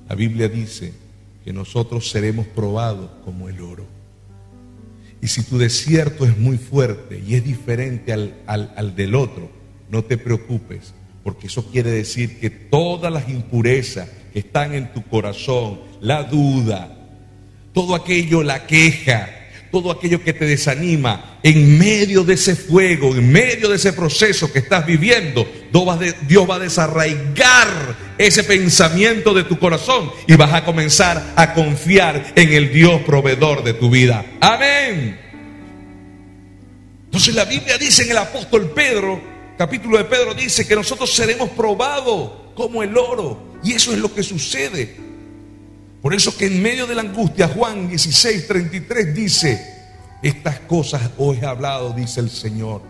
La 0.07 0.13
Biblia 0.13 0.47
dice 0.47 0.93
que 1.43 1.51
nosotros 1.51 2.11
seremos 2.11 2.45
probados 2.45 3.09
como 3.25 3.50
el 3.50 3.59
oro. 3.61 3.88
Y 5.23 5.27
si 5.27 5.41
tu 5.41 5.57
desierto 5.57 6.23
es 6.23 6.38
muy 6.38 6.59
fuerte 6.59 7.23
y 7.27 7.33
es 7.33 7.43
diferente 7.43 8.13
al, 8.13 8.35
al, 8.45 8.95
del 8.95 9.15
otro, 9.15 9.50
no 9.89 10.03
te 10.03 10.19
preocupes, 10.19 10.93
porque 11.23 11.47
eso 11.47 11.65
quiere 11.71 11.89
decir 11.89 12.39
que 12.39 12.51
todas 12.51 13.11
las 13.11 13.27
impurezas 13.27 14.07
que 14.33 14.38
están 14.38 14.75
en 14.75 14.93
tu 14.93 15.01
corazón, 15.07 15.79
la 16.00 16.25
duda, 16.25 16.95
todo 17.73 17.95
aquello, 17.95 18.43
la 18.43 18.67
queja, 18.67 19.29
todo 19.71 19.89
aquello 19.89 20.23
que 20.23 20.33
te 20.33 20.45
desanima, 20.45 21.39
en 21.41 21.79
medio 21.79 22.23
de 22.23 22.35
ese 22.35 22.55
fuego, 22.55 23.15
en 23.15 23.31
medio 23.31 23.67
de 23.67 23.77
ese 23.77 23.93
proceso 23.93 24.53
que 24.53 24.59
estás 24.59 24.85
viviendo, 24.85 25.47
Dios 25.71 26.49
va 26.49 26.55
a 26.55 26.59
desarraigar 26.59 27.67
ese 28.17 28.43
pensamiento 28.43 29.33
de 29.33 29.45
tu 29.45 29.57
corazón 29.57 30.11
y 30.27 30.35
vas 30.35 30.53
a 30.53 30.65
comenzar 30.65 31.33
a 31.35 31.53
confiar 31.53 32.33
en 32.35 32.53
el 32.53 32.73
Dios 32.73 33.01
proveedor 33.03 33.63
de 33.63 33.73
tu 33.73 33.89
vida. 33.89 34.25
Amén. 34.41 35.19
Entonces 37.05 37.35
la 37.35 37.45
Biblia 37.45 37.77
dice 37.77 38.03
en 38.03 38.11
el 38.11 38.17
apóstol 38.17 38.71
Pedro, 38.71 39.21
capítulo 39.57 39.97
de 39.97 40.05
Pedro, 40.05 40.33
dice 40.33 40.67
que 40.67 40.75
nosotros 40.75 41.13
seremos 41.13 41.49
probados 41.49 42.31
como 42.55 42.83
el 42.83 42.97
oro. 42.97 43.51
Y 43.63 43.73
eso 43.73 43.91
es 43.93 43.99
lo 43.99 44.13
que 44.13 44.23
sucede. 44.23 44.95
Por 46.01 46.13
eso 46.13 46.35
que 46.35 46.47
en 46.47 46.61
medio 46.61 46.87
de 46.87 46.95
la 46.95 47.01
angustia, 47.01 47.47
Juan 47.47 47.87
16, 47.87 48.47
33 48.47 49.13
dice, 49.13 49.81
estas 50.23 50.59
cosas 50.61 51.11
os 51.17 51.37
he 51.37 51.45
hablado, 51.45 51.93
dice 51.93 52.19
el 52.19 52.29
Señor, 52.29 52.81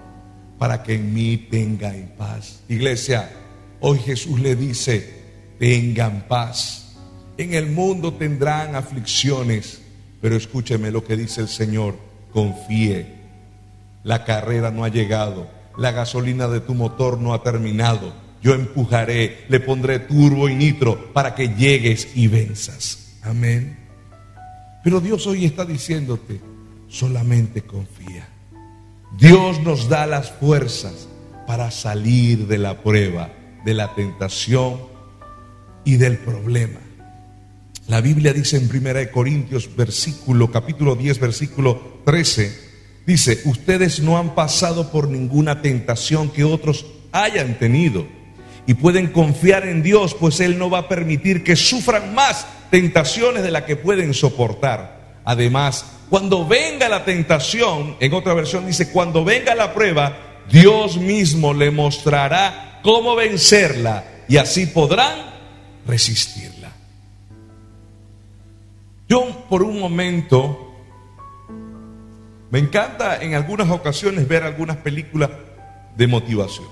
para 0.62 0.84
que 0.84 0.94
en 0.94 1.12
mí 1.12 1.38
tengan 1.50 2.13
paz. 2.15 2.62
Iglesia, 2.70 3.32
hoy 3.80 3.98
Jesús 3.98 4.39
le 4.39 4.56
dice, 4.56 5.12
tengan 5.58 6.27
paz. 6.27 6.98
En 7.39 7.56
el 7.56 7.65
mundo 7.72 8.13
tendrán 8.13 8.75
aflicciones, 8.75 9.82
pero 10.22 10.36
escúcheme 10.36 10.91
lo 10.91 11.03
que 11.03 11.18
dice 11.18 11.41
el 11.41 11.48
Señor, 11.48 11.98
confíe. 12.32 13.08
La 14.03 14.24
carrera 14.24 14.70
no 14.70 14.84
ha 14.84 14.89
llegado, 14.89 15.50
la 15.80 15.94
gasolina 15.94 16.48
de 16.48 16.60
tu 16.60 16.75
motor 16.75 17.18
no 17.18 17.34
ha 17.34 17.41
terminado. 17.41 18.13
Yo 18.44 18.53
empujaré, 18.53 19.46
le 19.50 19.62
pondré 19.62 19.98
turbo 19.98 20.48
y 20.48 20.53
nitro 20.53 21.12
para 21.12 21.34
que 21.34 21.56
llegues 21.56 22.10
y 22.13 22.27
venzas. 22.27 23.18
Amén. 23.24 23.80
Pero 24.84 25.01
Dios 25.01 25.25
hoy 25.25 25.44
está 25.44 25.65
diciéndote, 25.65 26.39
solamente 26.88 27.63
confía. 27.63 28.30
Dios 29.18 29.62
nos 29.62 29.89
da 29.89 30.06
las 30.08 30.32
fuerzas 30.32 31.08
para 31.46 31.70
salir 31.70 32.48
de 32.48 32.58
la 32.58 32.82
prueba, 32.82 33.30
de 33.65 33.74
la 33.74 33.94
tentación 33.94 34.80
y 35.84 35.98
del 35.98 36.18
problema. 36.18 36.80
La 37.88 38.00
Biblia 38.00 38.32
dice 38.32 38.58
en 38.58 38.70
1 38.70 39.12
Corintios 39.12 39.75
versículo 39.75 40.50
capítulo 40.50 40.96
10 40.96 41.20
versículo 41.20 42.00
13 42.06 42.58
dice, 43.06 43.41
"Ustedes 43.46 44.00
no 44.00 44.18
han 44.18 44.34
pasado 44.34 44.91
por 44.91 45.10
ninguna 45.10 45.62
tentación 45.62 46.30
que 46.30 46.46
otros 46.46 46.86
hayan 47.12 47.60
tenido 47.60 48.08
y 48.65 48.75
pueden 48.75 49.08
confiar 49.08 49.68
en 49.68 49.84
Dios, 49.84 50.13
pues 50.13 50.39
él 50.39 50.58
no 50.58 50.70
va 50.70 50.80
a 50.80 50.88
permitir 50.88 51.44
que 51.44 51.58
sufran 51.58 52.15
más 52.15 52.46
tentaciones 52.70 53.44
de 53.44 53.51
las 53.51 53.63
que 53.63 53.75
pueden 53.75 54.13
soportar. 54.13 55.20
Además, 55.25 55.86
cuando 56.12 56.46
venga 56.46 56.89
la 56.89 57.06
tentación, 57.06 57.96
en 58.01 58.13
otra 58.13 58.34
versión 58.34 58.68
dice, 58.68 58.91
cuando 58.91 59.24
venga 59.24 59.56
la 59.56 59.74
prueba, 59.74 60.41
Dios 60.51 60.98
mismo 60.98 61.53
le 61.53 61.72
mostrará 61.72 62.82
cómo 62.84 63.15
vencerla 63.15 64.03
y 64.27 64.36
así 64.36 64.65
podrán 64.65 65.18
resistirla. 65.88 66.70
Yo 69.08 69.46
por 69.50 69.63
un 69.63 69.80
momento, 69.80 70.75
me 72.50 72.60
encanta 72.60 73.24
en 73.24 73.34
algunas 73.34 73.70
ocasiones 73.70 74.27
ver 74.27 74.44
algunas 74.44 74.75
películas 74.75 75.30
de 75.96 76.08
motivación. 76.08 76.68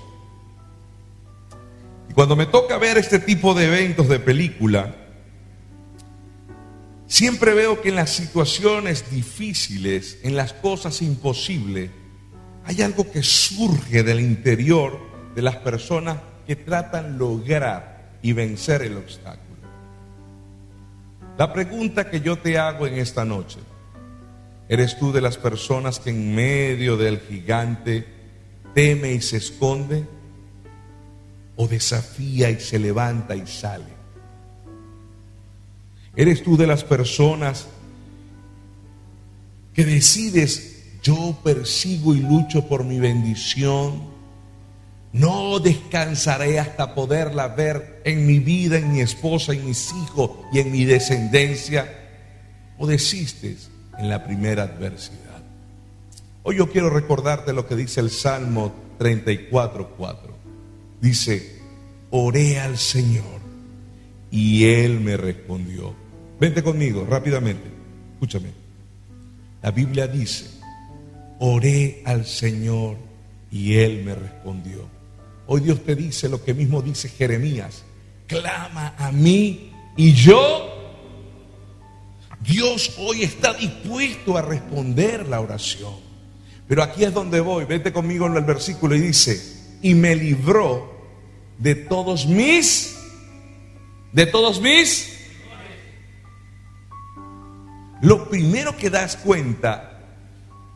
Y 2.10 2.12
cuando 2.12 2.36
me 2.36 2.44
toca 2.44 2.76
ver 2.76 2.98
este 2.98 3.18
tipo 3.18 3.54
de 3.54 3.68
eventos 3.68 4.06
de 4.06 4.18
película, 4.20 4.99
Siempre 7.10 7.54
veo 7.54 7.82
que 7.82 7.88
en 7.88 7.96
las 7.96 8.10
situaciones 8.10 9.10
difíciles, 9.10 10.18
en 10.22 10.36
las 10.36 10.52
cosas 10.52 11.02
imposibles, 11.02 11.90
hay 12.64 12.82
algo 12.82 13.10
que 13.10 13.24
surge 13.24 14.04
del 14.04 14.20
interior 14.20 14.96
de 15.34 15.42
las 15.42 15.56
personas 15.56 16.18
que 16.46 16.54
tratan 16.54 17.18
lograr 17.18 18.12
y 18.22 18.32
vencer 18.32 18.82
el 18.82 18.96
obstáculo. 18.96 19.58
La 21.36 21.52
pregunta 21.52 22.08
que 22.08 22.20
yo 22.20 22.38
te 22.38 22.58
hago 22.58 22.86
en 22.86 22.94
esta 22.94 23.24
noche, 23.24 23.58
¿Eres 24.70 24.96
tú 25.00 25.10
de 25.10 25.20
las 25.20 25.36
personas 25.36 25.98
que 25.98 26.10
en 26.10 26.32
medio 26.32 26.96
del 26.96 27.18
gigante 27.18 28.06
teme 28.72 29.14
y 29.14 29.20
se 29.20 29.38
esconde? 29.38 30.06
¿O 31.56 31.66
desafía 31.66 32.50
y 32.50 32.60
se 32.60 32.78
levanta 32.78 33.34
y 33.34 33.48
sale? 33.48 33.99
¿Eres 36.16 36.42
tú 36.42 36.56
de 36.56 36.66
las 36.66 36.84
personas 36.84 37.68
que 39.72 39.84
decides, 39.84 40.84
yo 41.02 41.38
persigo 41.42 42.14
y 42.14 42.20
lucho 42.20 42.66
por 42.68 42.84
mi 42.84 42.98
bendición? 42.98 44.10
No 45.12 45.58
descansaré 45.58 46.58
hasta 46.58 46.94
poderla 46.94 47.48
ver 47.48 48.02
en 48.04 48.26
mi 48.26 48.38
vida, 48.38 48.78
en 48.78 48.92
mi 48.92 49.00
esposa, 49.00 49.52
en 49.52 49.64
mis 49.64 49.92
hijos 49.92 50.30
y 50.52 50.60
en 50.60 50.70
mi 50.70 50.84
descendencia. 50.84 51.96
¿O 52.78 52.86
desistes 52.86 53.70
en 53.98 54.08
la 54.08 54.24
primera 54.24 54.64
adversidad? 54.64 55.42
Hoy 56.42 56.56
yo 56.56 56.70
quiero 56.70 56.90
recordarte 56.90 57.52
lo 57.52 57.66
que 57.66 57.76
dice 57.76 58.00
el 58.00 58.10
Salmo 58.10 58.72
34.4. 58.98 60.16
Dice, 61.00 61.60
oré 62.10 62.60
al 62.60 62.78
Señor 62.78 63.40
y 64.30 64.64
Él 64.64 65.00
me 65.00 65.16
respondió. 65.16 65.99
Vente 66.40 66.62
conmigo 66.62 67.06
rápidamente, 67.08 67.68
escúchame. 68.14 68.48
La 69.62 69.70
Biblia 69.70 70.06
dice, 70.06 70.46
oré 71.38 72.02
al 72.06 72.24
Señor 72.24 72.96
y 73.52 73.74
Él 73.74 74.02
me 74.04 74.14
respondió. 74.14 74.88
Hoy 75.46 75.60
Dios 75.60 75.84
te 75.84 75.94
dice 75.94 76.28
lo 76.28 76.42
que 76.42 76.54
mismo 76.54 76.80
dice 76.80 77.10
Jeremías, 77.10 77.84
clama 78.26 78.94
a 78.96 79.12
mí 79.12 79.70
y 79.96 80.12
yo 80.14 80.80
Dios 82.40 82.94
hoy 82.98 83.22
está 83.22 83.52
dispuesto 83.52 84.36
a 84.36 84.42
responder 84.42 85.28
la 85.28 85.40
oración. 85.40 85.94
Pero 86.66 86.82
aquí 86.82 87.04
es 87.04 87.12
donde 87.12 87.40
voy. 87.40 87.64
Vete 87.64 87.92
conmigo 87.92 88.26
en 88.26 88.36
el 88.36 88.44
versículo 88.44 88.94
y 88.94 89.00
dice, 89.00 89.76
y 89.82 89.94
me 89.94 90.16
libró 90.16 90.90
de 91.58 91.74
todos 91.74 92.26
mis, 92.26 92.96
de 94.12 94.26
todos 94.26 94.60
mis. 94.60 95.19
Lo 98.02 98.28
primero 98.28 98.76
que 98.76 98.90
das 98.90 99.16
cuenta, 99.16 99.98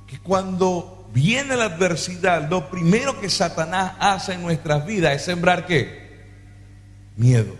que 0.06 0.18
cuando 0.18 1.08
viene 1.12 1.56
la 1.56 1.64
adversidad, 1.64 2.48
lo 2.50 2.70
primero 2.70 3.20
que 3.20 3.30
Satanás 3.30 3.94
hace 3.98 4.34
en 4.34 4.42
nuestras 4.42 4.84
vidas 4.86 5.14
es 5.14 5.24
sembrar 5.24 5.66
qué? 5.66 6.04
Miedo, 7.16 7.54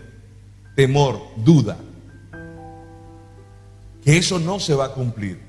temor, 0.75 1.21
duda 1.37 1.77
que 4.05 4.17
eso 4.17 4.37
no 4.37 4.59
se 4.59 4.75
va 4.75 4.85
a 4.85 4.93
cumplir. 4.93 5.41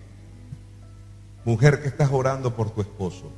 Mujer 1.44 1.82
que 1.82 1.88
estás 1.88 2.10
orando 2.10 2.56
por 2.56 2.70
tu 2.70 2.80
esposo. 2.80 3.30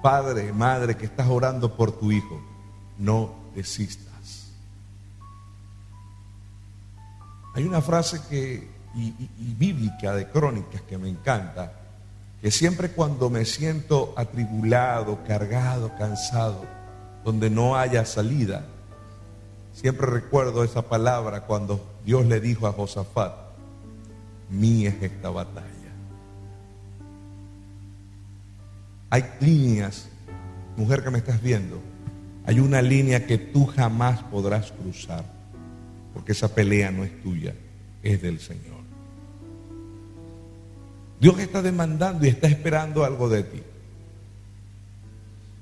Padre, 0.00 0.52
madre 0.52 0.96
que 0.96 1.06
estás 1.06 1.26
orando 1.28 1.76
por 1.76 1.90
tu 1.90 2.12
hijo. 2.12 2.40
No 2.98 3.34
desistas. 3.56 4.52
Hay 7.54 7.64
una 7.64 7.82
frase 7.82 8.20
que, 8.30 8.70
y, 8.94 9.54
bíblica 9.58 10.14
de 10.14 10.28
crónicas 10.28 10.82
que 10.82 10.98
me 10.98 11.08
encanta, 11.08 11.72
que 12.40 12.50
siempre 12.50 12.90
cuando 12.90 13.30
me 13.30 13.44
siento 13.44 14.14
atribulado, 14.16 15.20
cargado, 15.26 15.92
cansado, 15.96 16.64
donde 17.24 17.50
no 17.50 17.76
haya 17.76 18.04
salida, 18.04 18.66
siempre 19.72 20.06
recuerdo 20.06 20.64
esa 20.64 20.82
palabra 20.82 21.42
cuando 21.42 21.84
Dios 22.04 22.26
le 22.26 22.40
dijo 22.40 22.66
a 22.66 22.72
Josafat, 22.72 23.32
mía 24.50 24.90
es 24.90 25.02
esta 25.02 25.30
batalla. 25.30 25.68
Hay 29.10 29.24
líneas, 29.40 30.08
mujer 30.76 31.04
que 31.04 31.10
me 31.10 31.18
estás 31.18 31.40
viendo, 31.42 31.80
hay 32.44 32.60
una 32.60 32.82
línea 32.82 33.26
que 33.26 33.38
tú 33.38 33.66
jamás 33.66 34.22
podrás 34.24 34.72
cruzar, 34.72 35.24
porque 36.12 36.32
esa 36.32 36.52
pelea 36.54 36.90
no 36.90 37.04
es 37.04 37.22
tuya, 37.22 37.54
es 38.02 38.20
del 38.20 38.40
Señor. 38.40 38.81
Dios 41.22 41.38
está 41.38 41.62
demandando 41.62 42.26
y 42.26 42.28
está 42.28 42.48
esperando 42.48 43.04
algo 43.04 43.28
de 43.28 43.44
ti. 43.44 43.62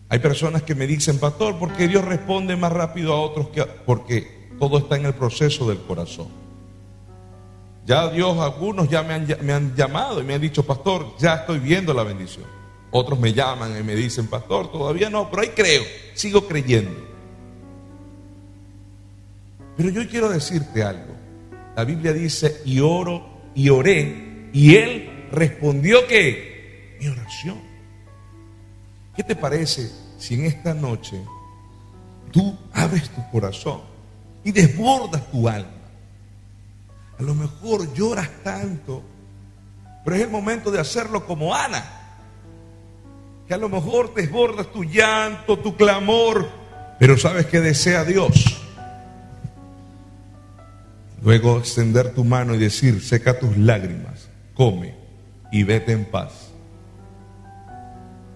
Hay 0.09 0.18
personas 0.18 0.62
que 0.62 0.75
me 0.75 0.87
dicen, 0.87 1.18
pastor, 1.18 1.59
¿por 1.59 1.75
qué 1.75 1.87
Dios 1.87 2.03
responde 2.05 2.57
más 2.57 2.73
rápido 2.73 3.12
a 3.12 3.20
otros 3.20 3.51
que 3.51 3.62
porque 3.62 4.40
todo 4.59 4.79
está 4.79 4.96
en 4.96 5.07
el 5.07 5.14
proceso 5.14 5.66
del 5.68 5.79
corazón. 5.81 6.29
Ya 7.87 8.11
Dios, 8.11 8.38
algunos 8.38 8.88
ya 8.88 9.03
me 9.03 9.14
han, 9.53 9.75
llamado 9.75 10.20
y 10.20 10.25
me 10.25 10.35
han 10.35 10.40
dicho, 10.40 10.64
pastor, 10.64 11.14
ya 11.18 11.35
estoy 11.37 11.59
viendo 11.59 11.94
la 11.94 12.05
bendición. 12.05 12.44
Otros 12.90 13.18
me 13.18 13.33
llaman 13.33 13.79
y 13.79 13.83
me 13.83 13.94
dicen, 13.94 14.29
pastor, 14.29 14.73
todavía 14.73 15.09
no, 15.09 15.31
pero 15.31 15.42
ahí 15.42 15.49
creo, 15.49 15.83
sigo 16.14 16.46
creyendo. 16.46 16.99
Pero 19.77 19.90
yo 19.90 20.09
quiero 20.09 20.31
decirte 20.31 20.83
algo. 20.83 21.14
La 21.75 21.85
Biblia 21.85 22.12
dice, 22.12 22.62
y 22.66 22.81
oro 22.81 23.51
y 23.55 23.70
oré, 23.70 24.49
y 24.53 24.75
él 24.75 25.19
respondió 25.33 26.07
que 26.07 26.97
mi 27.01 27.09
oración. 27.09 27.61
¿Qué 29.16 29.23
te 29.23 29.37
parece 29.37 29.90
si 30.19 30.35
en 30.35 30.45
esta 30.45 30.75
noche 30.75 31.21
tú 32.31 32.57
abres 32.73 33.09
tu 33.11 33.29
corazón 33.31 33.81
y 34.45 34.53
desbordas 34.53 35.31
tu 35.31 35.49
alma. 35.49 35.71
A 37.19 37.23
lo 37.23 37.35
mejor 37.35 37.93
lloras 37.95 38.29
tanto, 38.43 39.03
pero 40.05 40.16
es 40.16 40.23
el 40.23 40.31
momento 40.31 40.71
de 40.71 40.79
hacerlo 40.79 41.27
como 41.27 41.55
Ana. 41.55 41.85
Que 43.47 43.55
a 43.55 43.59
lo 43.59 43.69
mejor 43.69 44.14
desbordas 44.14 44.71
tu 44.73 44.85
llanto, 44.85 45.59
tu 45.59 45.77
clamor, 45.77 46.49
pero 46.99 47.19
sabes 47.19 47.47
que 47.47 47.61
desea 47.61 48.05
Dios. 48.05 48.62
Luego 51.23 51.59
extender 51.59 52.14
tu 52.14 52.25
mano 52.25 52.55
y 52.55 52.59
decir, 52.59 53.03
seca 53.03 53.38
tus 53.38 53.57
lágrimas, 53.59 54.29
come 54.55 55.00
y 55.51 55.63
vete 55.63 55.93
en 55.93 56.05
paz. 56.05 56.51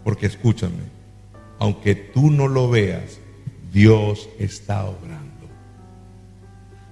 Porque 0.03 0.27
escúchame, 0.27 0.83
aunque 1.59 1.94
tú 1.94 2.31
no 2.31 2.48
lo 2.48 2.68
veas, 2.68 3.18
Dios 3.72 4.29
está 4.38 4.85
obrando. 4.85 5.48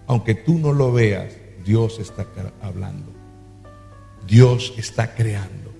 Aunque 0.06 0.34
tú 0.34 0.58
no 0.58 0.72
lo 0.72 0.92
veas, 0.92 1.34
Dios 1.64 1.98
está 1.98 2.26
hablando. 2.60 3.12
Dios 4.26 4.74
está 4.76 5.14
creando. 5.14 5.72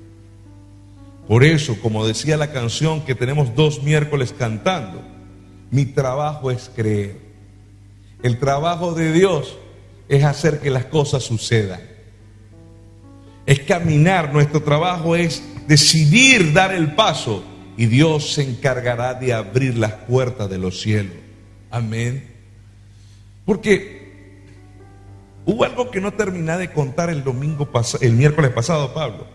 Por 1.26 1.44
eso, 1.44 1.80
como 1.80 2.06
decía 2.06 2.36
la 2.36 2.52
canción 2.52 3.04
que 3.04 3.14
tenemos 3.14 3.54
dos 3.54 3.82
miércoles 3.82 4.34
cantando, 4.36 5.02
mi 5.70 5.86
trabajo 5.86 6.50
es 6.50 6.70
creer. 6.74 7.16
El 8.22 8.38
trabajo 8.38 8.94
de 8.94 9.12
Dios 9.12 9.56
es 10.08 10.24
hacer 10.24 10.60
que 10.60 10.70
las 10.70 10.84
cosas 10.86 11.22
sucedan. 11.22 11.80
Es 13.46 13.60
caminar, 13.60 14.32
nuestro 14.32 14.62
trabajo 14.62 15.16
es 15.16 15.42
decidir 15.66 16.52
dar 16.52 16.72
el 16.72 16.94
paso 16.94 17.44
y 17.76 17.86
Dios 17.86 18.34
se 18.34 18.42
encargará 18.42 19.14
de 19.14 19.32
abrir 19.32 19.76
las 19.76 19.92
puertas 19.92 20.48
de 20.48 20.58
los 20.58 20.80
cielos. 20.80 21.14
Amén. 21.70 22.28
Porque 23.44 24.02
Hubo 25.44 25.64
algo 25.64 25.90
que 25.90 26.00
no 26.00 26.12
terminé 26.12 26.56
de 26.56 26.70
contar 26.70 27.10
el 27.10 27.24
domingo 27.24 27.68
el 28.00 28.12
miércoles 28.12 28.52
pasado, 28.52 28.94
Pablo. 28.94 29.26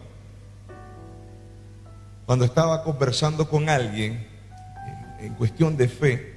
Cuando 2.26 2.46
estaba 2.46 2.84
conversando 2.84 3.50
con 3.50 3.68
alguien 3.68 4.26
en, 5.20 5.34
cuestión 5.34 5.76
de 5.76 5.90
fe, 5.90 6.37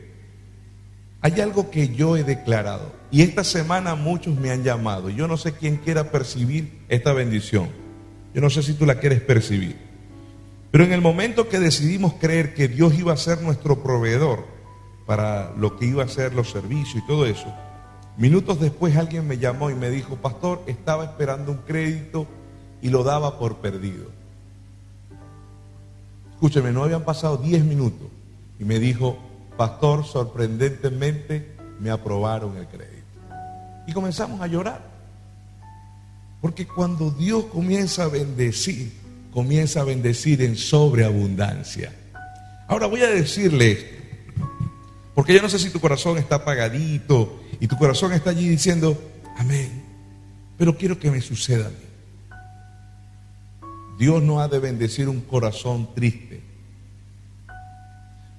hay 1.21 1.41
algo 1.41 1.71
que 1.71 1.89
yo 1.89 2.17
he 2.17 2.25
declarado. 2.25 2.93
Y 3.11 3.23
esta 3.23 3.45
semana 3.45 3.95
muchos 3.95 4.37
me 4.37 4.51
han 4.51 4.63
llamado. 4.63 5.11
Yo 5.11 5.29
no 5.29 5.37
sé 5.37 5.53
quién 5.53 5.77
quiera 5.77 6.11
percibir 6.11 6.81
esta 6.89 7.13
bendición. 7.13 7.69
Yo 8.35 8.41
no 8.41 8.51
sé 8.51 8.63
si 8.63 8.75
tú 8.75 8.87
la 8.87 8.97
quieres 8.97 9.21
percibir. 9.21 9.77
Pero 10.71 10.85
en 10.85 10.93
el 10.93 11.01
momento 11.01 11.49
que 11.49 11.59
decidimos 11.59 12.15
creer 12.15 12.55
que 12.55 12.69
Dios 12.69 12.95
iba 12.99 13.13
a 13.13 13.17
ser 13.17 13.43
nuestro 13.43 13.83
proveedor 13.83 14.47
para 15.07 15.53
lo 15.57 15.77
que 15.77 15.87
iba 15.87 16.05
a 16.05 16.09
ser 16.09 16.33
los 16.33 16.51
servicios 16.51 17.03
y 17.03 17.07
todo 17.07 17.27
eso, 17.27 17.53
Minutos 18.21 18.61
después 18.61 18.99
alguien 18.99 19.27
me 19.27 19.39
llamó 19.39 19.71
y 19.71 19.75
me 19.75 19.89
dijo, 19.89 20.17
pastor, 20.17 20.63
estaba 20.67 21.05
esperando 21.05 21.53
un 21.53 21.59
crédito 21.59 22.27
y 22.83 22.91
lo 22.91 23.03
daba 23.03 23.39
por 23.39 23.57
perdido. 23.61 24.11
Escúcheme, 26.33 26.71
no 26.71 26.85
habían 26.85 27.05
pasado 27.05 27.39
10 27.39 27.65
minutos 27.65 28.09
y 28.59 28.65
me 28.65 28.79
dijo, 28.79 29.19
pastor, 29.61 30.07
sorprendentemente 30.07 31.55
me 31.81 31.91
aprobaron 31.91 32.57
el 32.57 32.67
crédito. 32.67 33.05
Y 33.87 33.93
comenzamos 33.93 34.41
a 34.41 34.47
llorar. 34.47 34.81
Porque 36.41 36.67
cuando 36.67 37.11
Dios 37.11 37.45
comienza 37.45 38.05
a 38.05 38.09
bendecir, 38.09 38.91
comienza 39.31 39.83
a 39.83 39.85
bendecir 39.85 40.41
en 40.41 40.57
sobreabundancia. 40.57 41.93
Ahora 42.69 42.87
voy 42.87 43.03
a 43.03 43.11
decirle 43.11 43.73
esto, 43.73 44.03
porque 45.15 45.35
yo 45.35 45.43
no 45.43 45.51
sé 45.51 45.59
si 45.59 45.69
tu 45.69 45.79
corazón 45.79 46.17
está 46.17 46.37
apagadito 46.37 47.39
y 47.61 47.67
tu 47.67 47.77
corazón 47.77 48.15
está 48.15 48.31
allí 48.31 48.49
diciendo, 48.49 48.99
amén, 49.37 49.85
pero 50.57 50.75
quiero 50.75 50.99
que 50.99 51.11
me 51.11 51.21
suceda 51.21 51.67
a 51.67 51.69
mí. 51.69 51.77
Dios 53.99 54.23
no 54.23 54.41
ha 54.41 54.49
de 54.49 54.59
bendecir 54.59 55.07
un 55.07 55.21
corazón 55.21 55.95
triste. 55.95 56.40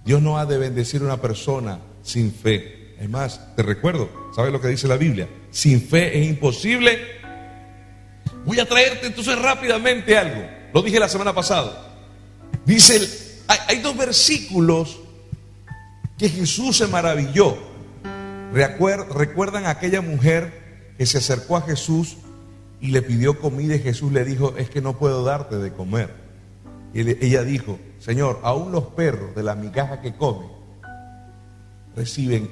Dios 0.06 0.22
no 0.22 0.38
ha 0.38 0.46
de 0.46 0.58
bendecir 0.58 1.04
una 1.04 1.22
persona 1.22 1.80
sin 2.04 2.34
fe. 2.34 2.96
Es 3.00 3.10
más, 3.10 3.56
te 3.56 3.64
recuerdo, 3.64 4.10
¿sabes 4.36 4.52
lo 4.52 4.62
que 4.62 4.68
dice 4.68 4.88
la 4.88 4.98
Biblia? 4.98 5.28
Sin 5.52 5.82
fe 5.82 6.20
es 6.20 6.28
imposible. 6.28 7.00
Voy 8.46 8.60
a 8.60 8.68
traerte 8.68 9.08
entonces 9.08 9.40
rápidamente 9.40 10.18
algo. 10.18 10.44
Lo 10.74 10.82
dije 10.82 11.00
la 11.00 11.10
semana 11.10 11.34
pasada. 11.34 11.88
Dice, 12.66 13.42
hay, 13.48 13.58
hay 13.68 13.80
dos 13.80 13.98
versículos 13.98 15.00
que 16.18 16.30
Jesús 16.30 16.78
se 16.78 16.88
maravilló. 16.88 17.58
¿Recuerdan 18.54 19.66
a 19.66 19.72
aquella 19.72 20.02
mujer 20.02 20.94
que 20.98 21.06
se 21.06 21.20
acercó 21.20 21.58
a 21.58 21.62
Jesús 21.62 22.18
y 22.80 22.88
le 22.88 23.02
pidió 23.02 23.40
comida 23.40 23.76
y 23.76 23.80
Jesús 23.80 24.12
le 24.12 24.26
dijo, 24.26 24.56
es 24.58 24.70
que 24.70 24.82
no 24.82 24.98
puedo 24.98 25.24
darte 25.24 25.58
de 25.58 25.72
comer? 25.72 26.14
Y 26.94 27.02
ella 27.26 27.44
dijo, 27.44 27.80
Señor, 28.02 28.40
aún 28.42 28.72
los 28.72 28.86
perros 28.86 29.36
de 29.36 29.44
la 29.44 29.54
migaja 29.54 30.02
que 30.02 30.16
comen 30.16 30.50
reciben 31.96 32.50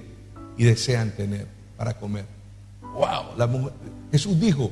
y 0.57 0.63
desean 0.63 1.11
tener 1.11 1.47
para 1.75 1.95
comer. 1.95 2.25
Wow, 2.81 3.71
Jesús 4.11 4.39
dijo, 4.39 4.69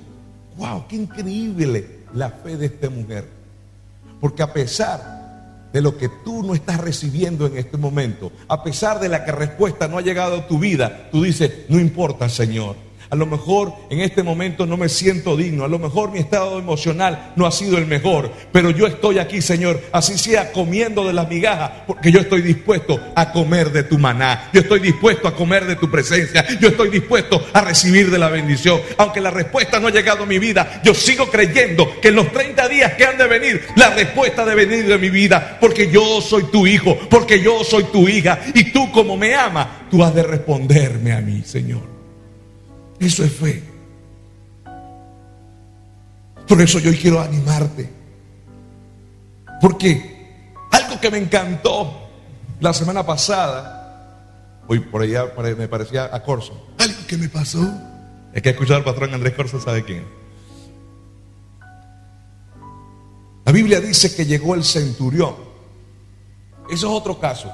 wow, 0.56 0.86
qué 0.88 0.98
increíble 0.98 2.02
la 2.14 2.30
fe 2.30 2.58
de 2.58 2.68
esta 2.68 2.90
mujer. 2.90 3.28
Porque 4.22 4.44
a 4.44 4.54
pesar 4.54 5.70
de 5.74 5.82
lo 5.82 5.98
que 5.98 6.10
tú 6.24 6.44
no 6.44 6.54
estás 6.54 6.80
recibiendo 6.80 7.48
en 7.48 7.58
este 7.58 7.78
momento, 7.78 8.32
a 8.48 8.64
pesar 8.64 9.00
de 9.00 9.10
la 9.10 9.26
que 9.26 9.32
respuesta 9.32 9.88
no 9.88 9.98
ha 9.98 10.02
llegado 10.02 10.36
a 10.36 10.48
tu 10.48 10.60
vida, 10.60 11.10
tú 11.12 11.24
dices, 11.24 11.52
no 11.70 11.80
importa, 11.80 12.30
Señor. 12.30 12.76
A 13.10 13.16
lo 13.16 13.26
mejor 13.26 13.74
en 13.90 14.02
este 14.02 14.24
momento 14.24 14.66
no 14.66 14.76
me 14.76 14.90
siento 14.90 15.38
digno. 15.38 15.64
A 15.64 15.68
lo 15.68 15.80
mejor 15.80 16.12
mi 16.12 16.20
estado 16.20 16.60
emocional 16.60 17.34
no 17.36 17.46
ha 17.46 17.52
sido 17.52 17.78
el 17.78 17.86
mejor. 17.86 18.32
Pero 18.52 18.70
yo 18.70 18.86
estoy 18.86 19.20
aquí, 19.20 19.42
Señor, 19.42 19.82
así 19.92 20.18
sea 20.18 20.52
comiendo 20.52 21.06
de 21.06 21.14
las 21.14 21.30
migajas, 21.30 21.72
porque 21.88 22.12
yo 22.12 22.20
estoy 22.20 22.42
dispuesto 22.42 23.00
a 23.16 23.32
comer 23.32 23.72
de 23.72 23.84
tu 23.84 23.98
maná. 23.98 24.50
Yo 24.54 24.62
estoy 24.62 24.80
dispuesto 24.80 25.28
a 25.28 25.36
comer 25.36 25.66
de 25.66 25.78
tu 25.78 25.90
presencia. 25.90 26.46
Yo 26.60 26.70
estoy 26.70 26.90
dispuesto 26.90 27.46
a 27.54 27.62
recibir 27.62 28.12
de 28.12 28.20
la 28.20 28.30
bendición. 28.30 28.82
Aunque 28.98 29.22
la 29.22 29.32
respuesta 29.32 29.80
no 29.80 29.88
ha 29.88 29.92
llegado 29.92 30.24
a 30.24 30.28
mi 30.28 30.40
vida, 30.40 30.82
yo 30.84 30.94
sigo 30.94 31.30
creyendo 31.30 32.00
que 32.02 32.10
en 32.10 32.16
los 32.16 32.32
30 32.32 32.68
días 32.68 32.94
que 32.94 33.06
han 33.06 33.18
de 33.18 33.28
venir, 33.28 33.62
la 33.76 33.92
respuesta 33.92 34.46
de 34.46 34.56
venir 34.56 34.86
de 34.86 34.98
mi 34.98 35.10
vida. 35.10 35.58
Porque 35.62 35.90
yo 35.90 36.22
soy 36.22 36.44
tu 36.52 36.68
hijo, 36.68 36.98
porque 37.10 37.42
yo 37.42 37.64
soy 37.64 37.86
tu 37.86 38.10
hija. 38.10 38.40
Y 38.54 38.72
tú 38.72 38.92
como 38.92 39.16
me 39.16 39.34
amas, 39.36 39.68
tú 39.90 40.04
has 40.04 40.14
de 40.14 40.24
responderme 40.24 41.14
a 41.14 41.22
mí, 41.22 41.44
Señor. 41.46 41.97
Eso 43.00 43.24
es 43.24 43.32
fe. 43.32 43.64
Por 46.48 46.62
eso 46.62 46.80
yo 46.80 46.92
quiero 47.00 47.20
animarte. 47.20 47.90
Porque 49.62 50.46
algo 50.72 51.00
que 51.00 51.12
me 51.12 51.18
encantó 51.18 52.10
la 52.60 52.74
semana 52.74 53.06
pasada, 53.06 54.64
hoy 54.68 54.80
por 54.80 55.02
allá 55.02 55.32
me 55.58 55.68
parecía 55.68 56.10
a 56.14 56.24
Corso, 56.24 56.68
algo 56.78 57.00
que 57.08 57.18
me 57.18 57.30
pasó, 57.30 57.68
es 58.34 58.42
que 58.42 58.50
escuchado 58.50 58.78
al 58.78 58.84
patrón 58.84 59.14
Andrés 59.14 59.34
Corso, 59.34 59.60
¿sabe 59.60 59.84
quién? 59.84 60.06
La 63.46 63.52
Biblia 63.52 63.80
dice 63.80 64.14
que 64.14 64.26
llegó 64.26 64.56
el 64.56 64.64
centurión. 64.64 65.36
Eso 66.70 66.88
es 66.88 66.94
otro 66.94 67.18
caso. 67.18 67.52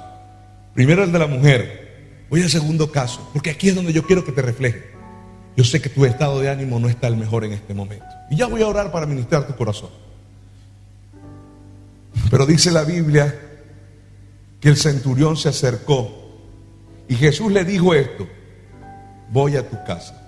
Primero 0.73 1.03
el 1.03 1.11
de 1.11 1.19
la 1.19 1.27
mujer. 1.27 2.25
Voy 2.29 2.41
al 2.41 2.49
segundo 2.49 2.91
caso, 2.91 3.29
porque 3.31 3.51
aquí 3.51 3.69
es 3.69 3.75
donde 3.75 3.93
yo 3.93 4.03
quiero 4.03 4.25
que 4.25 4.31
te 4.31 4.41
refleje. 4.41 4.92
Yo 5.55 5.63
sé 5.63 5.81
que 5.81 5.89
tu 5.89 6.05
estado 6.05 6.39
de 6.39 6.49
ánimo 6.49 6.79
no 6.79 6.89
está 6.89 7.07
el 7.07 7.17
mejor 7.17 7.43
en 7.45 7.53
este 7.53 7.73
momento. 7.73 8.05
Y 8.29 8.37
ya 8.37 8.47
voy 8.47 8.61
a 8.61 8.67
orar 8.67 8.91
para 8.91 9.05
ministrar 9.05 9.45
tu 9.45 9.55
corazón. 9.55 9.89
Pero 12.29 12.45
dice 12.45 12.71
la 12.71 12.83
Biblia 12.83 13.39
que 14.59 14.69
el 14.69 14.77
centurión 14.77 15.37
se 15.37 15.49
acercó 15.49 16.23
y 17.07 17.15
Jesús 17.15 17.51
le 17.51 17.63
dijo 17.65 17.93
esto, 17.93 18.27
voy 19.29 19.55
a 19.55 19.69
tu 19.69 19.77
casa. 19.85 20.19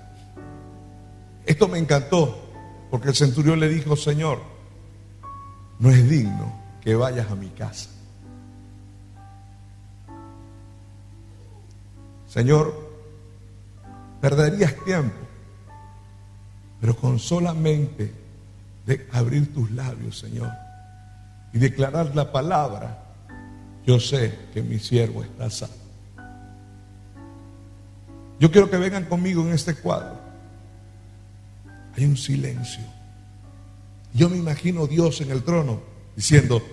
Esto 1.46 1.68
me 1.68 1.80
encantó 1.80 2.46
porque 2.92 3.10
el 3.10 3.16
centurión 3.16 3.60
le 3.60 3.70
dijo, 3.70 3.96
Señor, 3.96 4.40
no 5.80 5.90
es 5.90 6.08
digno 6.08 6.54
que 6.82 6.96
vayas 6.96 7.32
a 7.32 7.36
mi 7.36 7.50
casa. 7.50 7.90
Señor, 12.28 12.85
perderías 14.26 14.74
tiempo. 14.84 15.16
Pero 16.82 16.96
con 16.96 17.20
solamente 17.20 18.12
de 18.84 19.08
abrir 19.12 19.54
tus 19.54 19.70
labios, 19.70 20.18
Señor, 20.18 20.52
y 21.54 21.60
declarar 21.60 22.16
la 22.16 22.32
palabra, 22.32 23.04
yo 23.86 24.00
sé 24.00 24.36
que 24.52 24.64
mi 24.64 24.80
siervo 24.80 25.24
está 25.24 25.52
sano. 25.52 25.74
Yo 28.40 28.50
quiero 28.50 28.68
que 28.68 28.78
vengan 28.78 29.06
conmigo 29.06 29.44
en 29.44 29.54
este 29.54 29.76
cuadro. 29.76 30.20
Hay 31.96 32.06
un 32.06 32.18
silencio. 32.18 32.84
Yo 34.12 34.28
me 34.28 34.38
imagino 34.38 34.88
Dios 34.88 35.22
en 35.22 35.30
el 35.30 35.44
trono 35.44 35.82
diciendo 36.16 36.64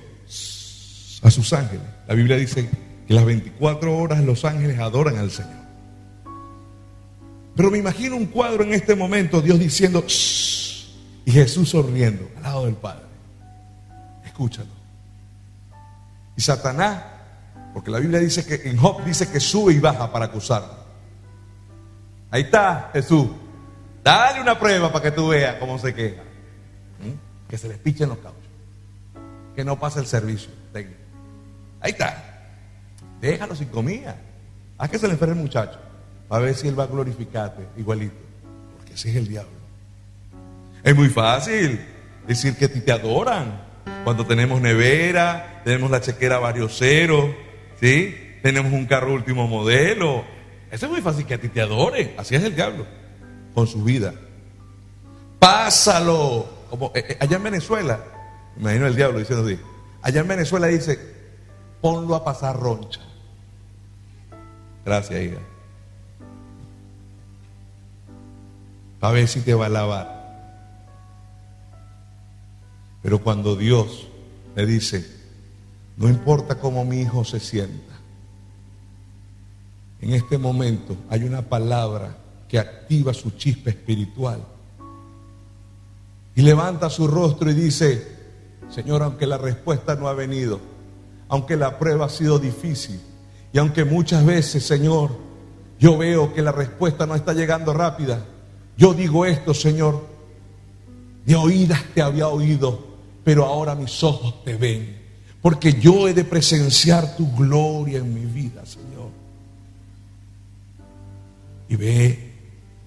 a 1.22 1.30
sus 1.30 1.52
ángeles. 1.52 1.84
La 2.08 2.14
Biblia 2.14 2.38
dice 2.38 2.66
que 3.06 3.12
las 3.12 3.26
24 3.26 3.94
horas 3.94 4.24
los 4.24 4.46
ángeles 4.46 4.78
adoran 4.78 5.18
al 5.18 5.30
Señor. 5.30 5.61
Pero 7.54 7.70
me 7.70 7.78
imagino 7.78 8.16
un 8.16 8.26
cuadro 8.26 8.64
en 8.64 8.72
este 8.72 8.94
momento, 8.94 9.42
Dios 9.42 9.58
diciendo, 9.58 10.04
y 11.24 11.30
Jesús 11.30 11.70
sonriendo 11.70 12.28
al 12.36 12.42
lado 12.42 12.64
del 12.64 12.74
Padre. 12.74 13.04
Escúchalo. 14.24 14.70
Y 16.36 16.40
Satanás, 16.40 17.02
porque 17.74 17.90
la 17.90 17.98
Biblia 17.98 18.20
dice 18.20 18.46
que 18.46 18.68
en 18.68 18.78
Job 18.78 19.04
dice 19.04 19.30
que 19.30 19.38
sube 19.38 19.74
y 19.74 19.80
baja 19.80 20.10
para 20.10 20.26
acusarlo. 20.26 20.82
Ahí 22.30 22.42
está 22.42 22.90
Jesús. 22.94 23.28
Dale 24.02 24.40
una 24.40 24.58
prueba 24.58 24.90
para 24.90 25.02
que 25.04 25.10
tú 25.10 25.28
veas 25.28 25.56
cómo 25.56 25.78
se 25.78 25.94
queda. 25.94 26.22
¿Mm? 26.22 27.48
Que 27.48 27.58
se 27.58 27.68
les 27.68 27.76
pichen 27.76 28.08
los 28.08 28.18
cauchos. 28.18 28.40
Que 29.54 29.64
no 29.64 29.78
pase 29.78 30.00
el 30.00 30.06
servicio 30.06 30.50
técnico. 30.72 30.98
Ahí 31.80 31.92
está. 31.92 32.48
Déjalo 33.20 33.54
sin 33.54 33.68
comida. 33.68 34.16
Haz 34.78 34.90
que 34.90 34.98
se 34.98 35.06
le 35.06 35.12
enferme 35.12 35.34
el 35.34 35.42
muchacho 35.42 35.78
a 36.32 36.38
ver 36.38 36.54
si 36.54 36.66
Él 36.66 36.78
va 36.78 36.84
a 36.84 36.86
glorificarte 36.86 37.68
igualito. 37.76 38.14
Porque 38.78 38.94
ese 38.94 39.10
es 39.10 39.16
el 39.16 39.28
diablo. 39.28 39.52
Es 40.82 40.96
muy 40.96 41.08
fácil 41.08 41.78
decir 42.26 42.56
que 42.56 42.64
a 42.64 42.72
ti 42.72 42.80
te 42.80 42.90
adoran. 42.90 43.66
Cuando 44.04 44.26
tenemos 44.26 44.60
nevera, 44.60 45.60
tenemos 45.64 45.90
la 45.90 46.00
chequera 46.00 46.38
varios 46.38 46.78
ceros, 46.78 47.26
¿sí? 47.78 48.16
Tenemos 48.42 48.72
un 48.72 48.86
carro 48.86 49.12
último 49.12 49.46
modelo. 49.46 50.24
Eso 50.70 50.86
es 50.86 50.92
muy 50.92 51.02
fácil 51.02 51.26
que 51.26 51.34
a 51.34 51.38
ti 51.38 51.48
te 51.48 51.60
adoren. 51.60 52.14
Así 52.16 52.34
es 52.34 52.42
el 52.42 52.54
diablo. 52.54 52.86
Con 53.54 53.66
su 53.66 53.84
vida. 53.84 54.14
Pásalo. 55.38 56.48
Como 56.70 56.92
eh, 56.94 57.04
eh, 57.10 57.16
allá 57.20 57.36
en 57.36 57.42
Venezuela, 57.42 58.00
imagino 58.56 58.86
el 58.86 58.96
diablo 58.96 59.18
diciendo 59.18 59.44
así. 59.44 59.60
Allá 60.00 60.22
en 60.22 60.28
Venezuela 60.28 60.66
dice, 60.68 60.98
ponlo 61.82 62.14
a 62.14 62.24
pasar 62.24 62.58
roncha. 62.58 63.00
Gracias, 64.84 65.20
hija. 65.20 65.38
A 69.02 69.10
ver 69.10 69.28
si 69.28 69.40
te 69.40 69.52
va 69.52 69.66
a. 69.66 70.22
Pero 73.02 73.18
cuando 73.20 73.56
Dios 73.56 74.06
le 74.54 74.64
dice, 74.64 75.04
no 75.96 76.08
importa 76.08 76.60
cómo 76.60 76.84
mi 76.84 77.00
hijo 77.00 77.24
se 77.24 77.40
sienta, 77.40 77.94
en 80.00 80.14
este 80.14 80.38
momento 80.38 80.96
hay 81.10 81.24
una 81.24 81.42
palabra 81.42 82.16
que 82.48 82.58
activa 82.58 83.12
su 83.12 83.32
chispa 83.32 83.70
espiritual. 83.70 84.40
Y 86.34 86.42
levanta 86.42 86.88
su 86.88 87.08
rostro 87.08 87.50
y 87.50 87.54
dice, 87.54 88.06
Señor, 88.70 89.02
aunque 89.02 89.26
la 89.26 89.36
respuesta 89.36 89.96
no 89.96 90.06
ha 90.06 90.14
venido, 90.14 90.60
aunque 91.28 91.56
la 91.56 91.78
prueba 91.78 92.06
ha 92.06 92.08
sido 92.08 92.38
difícil, 92.38 93.00
y 93.52 93.58
aunque 93.58 93.84
muchas 93.84 94.24
veces, 94.24 94.64
Señor, 94.64 95.10
yo 95.78 95.98
veo 95.98 96.32
que 96.32 96.42
la 96.42 96.52
respuesta 96.52 97.04
no 97.04 97.14
está 97.16 97.32
llegando 97.32 97.72
rápida, 97.74 98.24
yo 98.76 98.94
digo 98.94 99.26
esto, 99.26 99.54
Señor, 99.54 100.06
de 101.24 101.36
oídas 101.36 101.82
te 101.94 102.02
había 102.02 102.28
oído, 102.28 102.86
pero 103.24 103.44
ahora 103.44 103.74
mis 103.74 104.02
ojos 104.02 104.42
te 104.44 104.56
ven, 104.56 104.98
porque 105.40 105.74
yo 105.74 106.08
he 106.08 106.14
de 106.14 106.24
presenciar 106.24 107.16
tu 107.16 107.30
gloria 107.34 107.98
en 107.98 108.12
mi 108.12 108.24
vida, 108.24 108.64
Señor. 108.66 109.10
Y 111.68 111.76
ve 111.76 112.32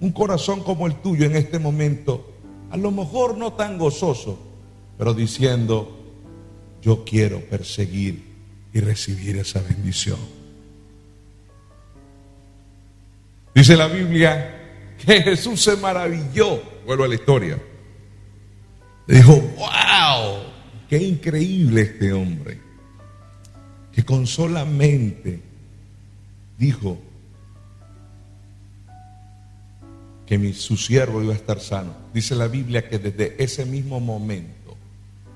un 0.00 0.12
corazón 0.12 0.62
como 0.62 0.86
el 0.86 0.96
tuyo 0.96 1.26
en 1.26 1.36
este 1.36 1.58
momento, 1.58 2.32
a 2.70 2.76
lo 2.76 2.90
mejor 2.90 3.38
no 3.38 3.54
tan 3.54 3.78
gozoso, 3.78 4.38
pero 4.98 5.14
diciendo, 5.14 5.96
yo 6.82 7.04
quiero 7.04 7.40
perseguir 7.40 8.22
y 8.72 8.80
recibir 8.80 9.36
esa 9.38 9.60
bendición. 9.60 10.18
Dice 13.54 13.74
la 13.76 13.86
Biblia 13.86 14.55
que 15.04 15.22
Jesús 15.22 15.62
se 15.62 15.76
maravilló. 15.76 16.62
Vuelvo 16.84 17.04
a 17.04 17.08
la 17.08 17.14
historia. 17.14 17.60
Le 19.06 19.16
dijo, 19.16 19.34
wow, 19.34 20.42
qué 20.88 20.98
increíble 20.98 21.82
este 21.82 22.12
hombre, 22.12 22.58
que 23.92 24.04
con 24.04 24.26
solamente 24.26 25.40
dijo 26.58 26.98
que 30.26 30.38
mi, 30.38 30.52
su 30.52 30.76
siervo 30.76 31.22
iba 31.22 31.32
a 31.32 31.36
estar 31.36 31.60
sano. 31.60 31.94
Dice 32.12 32.34
la 32.34 32.48
Biblia 32.48 32.88
que 32.88 32.98
desde 32.98 33.42
ese 33.42 33.64
mismo 33.64 34.00
momento 34.00 34.76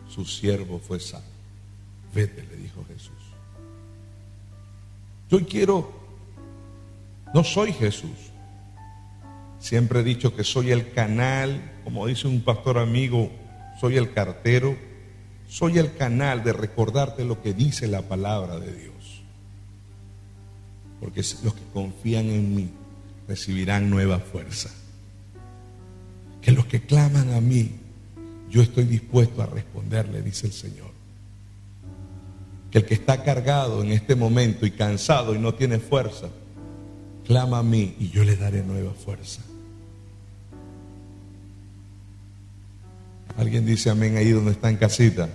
su 0.08 0.24
siervo 0.24 0.80
fue 0.80 0.98
sano. 0.98 1.24
Vete, 2.12 2.44
le 2.50 2.56
dijo 2.56 2.84
Jesús. 2.88 3.12
Yo 5.30 5.46
quiero, 5.46 5.92
no 7.32 7.44
soy 7.44 7.72
Jesús. 7.72 8.10
Siempre 9.60 10.00
he 10.00 10.02
dicho 10.02 10.34
que 10.34 10.42
soy 10.42 10.72
el 10.72 10.90
canal, 10.90 11.60
como 11.84 12.06
dice 12.06 12.26
un 12.26 12.40
pastor 12.40 12.78
amigo, 12.78 13.30
soy 13.78 13.98
el 13.98 14.12
cartero, 14.12 14.76
soy 15.48 15.78
el 15.78 15.94
canal 15.94 16.42
de 16.42 16.54
recordarte 16.54 17.24
lo 17.24 17.42
que 17.42 17.52
dice 17.52 17.86
la 17.86 18.02
palabra 18.02 18.58
de 18.58 18.72
Dios. 18.72 19.22
Porque 20.98 21.20
los 21.44 21.54
que 21.54 21.62
confían 21.74 22.30
en 22.30 22.54
mí 22.54 22.70
recibirán 23.28 23.90
nueva 23.90 24.18
fuerza. 24.18 24.70
Que 26.40 26.52
los 26.52 26.64
que 26.64 26.80
claman 26.80 27.32
a 27.34 27.40
mí, 27.40 27.72
yo 28.48 28.62
estoy 28.62 28.84
dispuesto 28.84 29.42
a 29.42 29.46
responderle, 29.46 30.22
dice 30.22 30.46
el 30.46 30.52
Señor. 30.54 30.90
Que 32.70 32.78
el 32.78 32.86
que 32.86 32.94
está 32.94 33.22
cargado 33.22 33.82
en 33.82 33.92
este 33.92 34.14
momento 34.14 34.64
y 34.64 34.70
cansado 34.70 35.34
y 35.34 35.38
no 35.38 35.54
tiene 35.54 35.78
fuerza, 35.78 36.28
clama 37.26 37.58
a 37.58 37.62
mí 37.62 37.94
y 37.98 38.08
yo 38.08 38.24
le 38.24 38.36
daré 38.36 38.62
nueva 38.62 38.92
fuerza. 38.94 39.42
Alguien 43.40 43.64
dice 43.64 43.88
amén 43.88 44.18
ahí 44.18 44.32
donde 44.32 44.50
está 44.50 44.68
en 44.68 44.76
casita. 44.76 45.26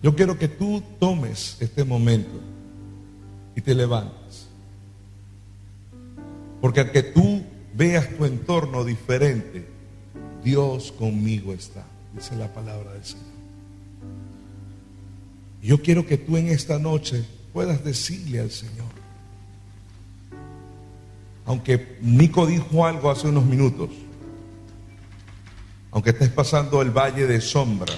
Yo 0.00 0.14
quiero 0.14 0.38
que 0.38 0.46
tú 0.46 0.80
tomes 1.00 1.56
este 1.58 1.82
momento 1.82 2.40
y 3.56 3.60
te 3.60 3.74
levantes. 3.74 4.46
Porque 6.60 6.78
al 6.78 6.92
que 6.92 7.02
tú 7.02 7.42
veas 7.74 8.16
tu 8.16 8.26
entorno 8.26 8.84
diferente, 8.84 9.66
Dios 10.44 10.92
conmigo 10.92 11.52
está, 11.52 11.84
dice 12.14 12.36
la 12.36 12.54
palabra 12.54 12.92
del 12.92 13.04
Señor. 13.04 13.26
Yo 15.64 15.82
quiero 15.82 16.06
que 16.06 16.16
tú 16.16 16.36
en 16.36 16.46
esta 16.46 16.78
noche 16.78 17.24
puedas 17.52 17.82
decirle 17.82 18.38
al 18.38 18.52
Señor, 18.52 18.86
aunque 21.44 21.98
Nico 22.02 22.46
dijo 22.46 22.86
algo 22.86 23.10
hace 23.10 23.26
unos 23.26 23.44
minutos, 23.44 23.90
aunque 25.92 26.10
estés 26.10 26.28
pasando 26.28 26.82
el 26.82 26.90
valle 26.90 27.26
de 27.26 27.40
sombra, 27.40 27.94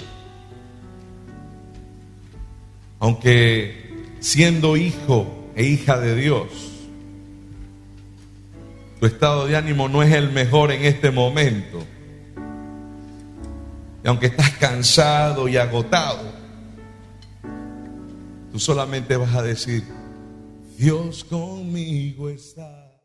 aunque 2.99 4.15
siendo 4.19 4.77
hijo 4.77 5.51
e 5.55 5.63
hija 5.63 5.99
de 5.99 6.15
Dios, 6.15 6.47
tu 8.99 9.05
estado 9.05 9.47
de 9.47 9.57
ánimo 9.57 9.89
no 9.89 10.01
es 10.01 10.13
el 10.13 10.31
mejor 10.31 10.71
en 10.71 10.85
este 10.85 11.11
momento, 11.11 11.83
y 14.03 14.07
aunque 14.07 14.27
estás 14.27 14.51
cansado 14.51 15.47
y 15.47 15.57
agotado, 15.57 16.31
tú 18.51 18.59
solamente 18.59 19.15
vas 19.17 19.35
a 19.35 19.41
decir, 19.41 19.83
Dios 20.77 21.23
conmigo 21.23 22.29
está. 22.29 22.92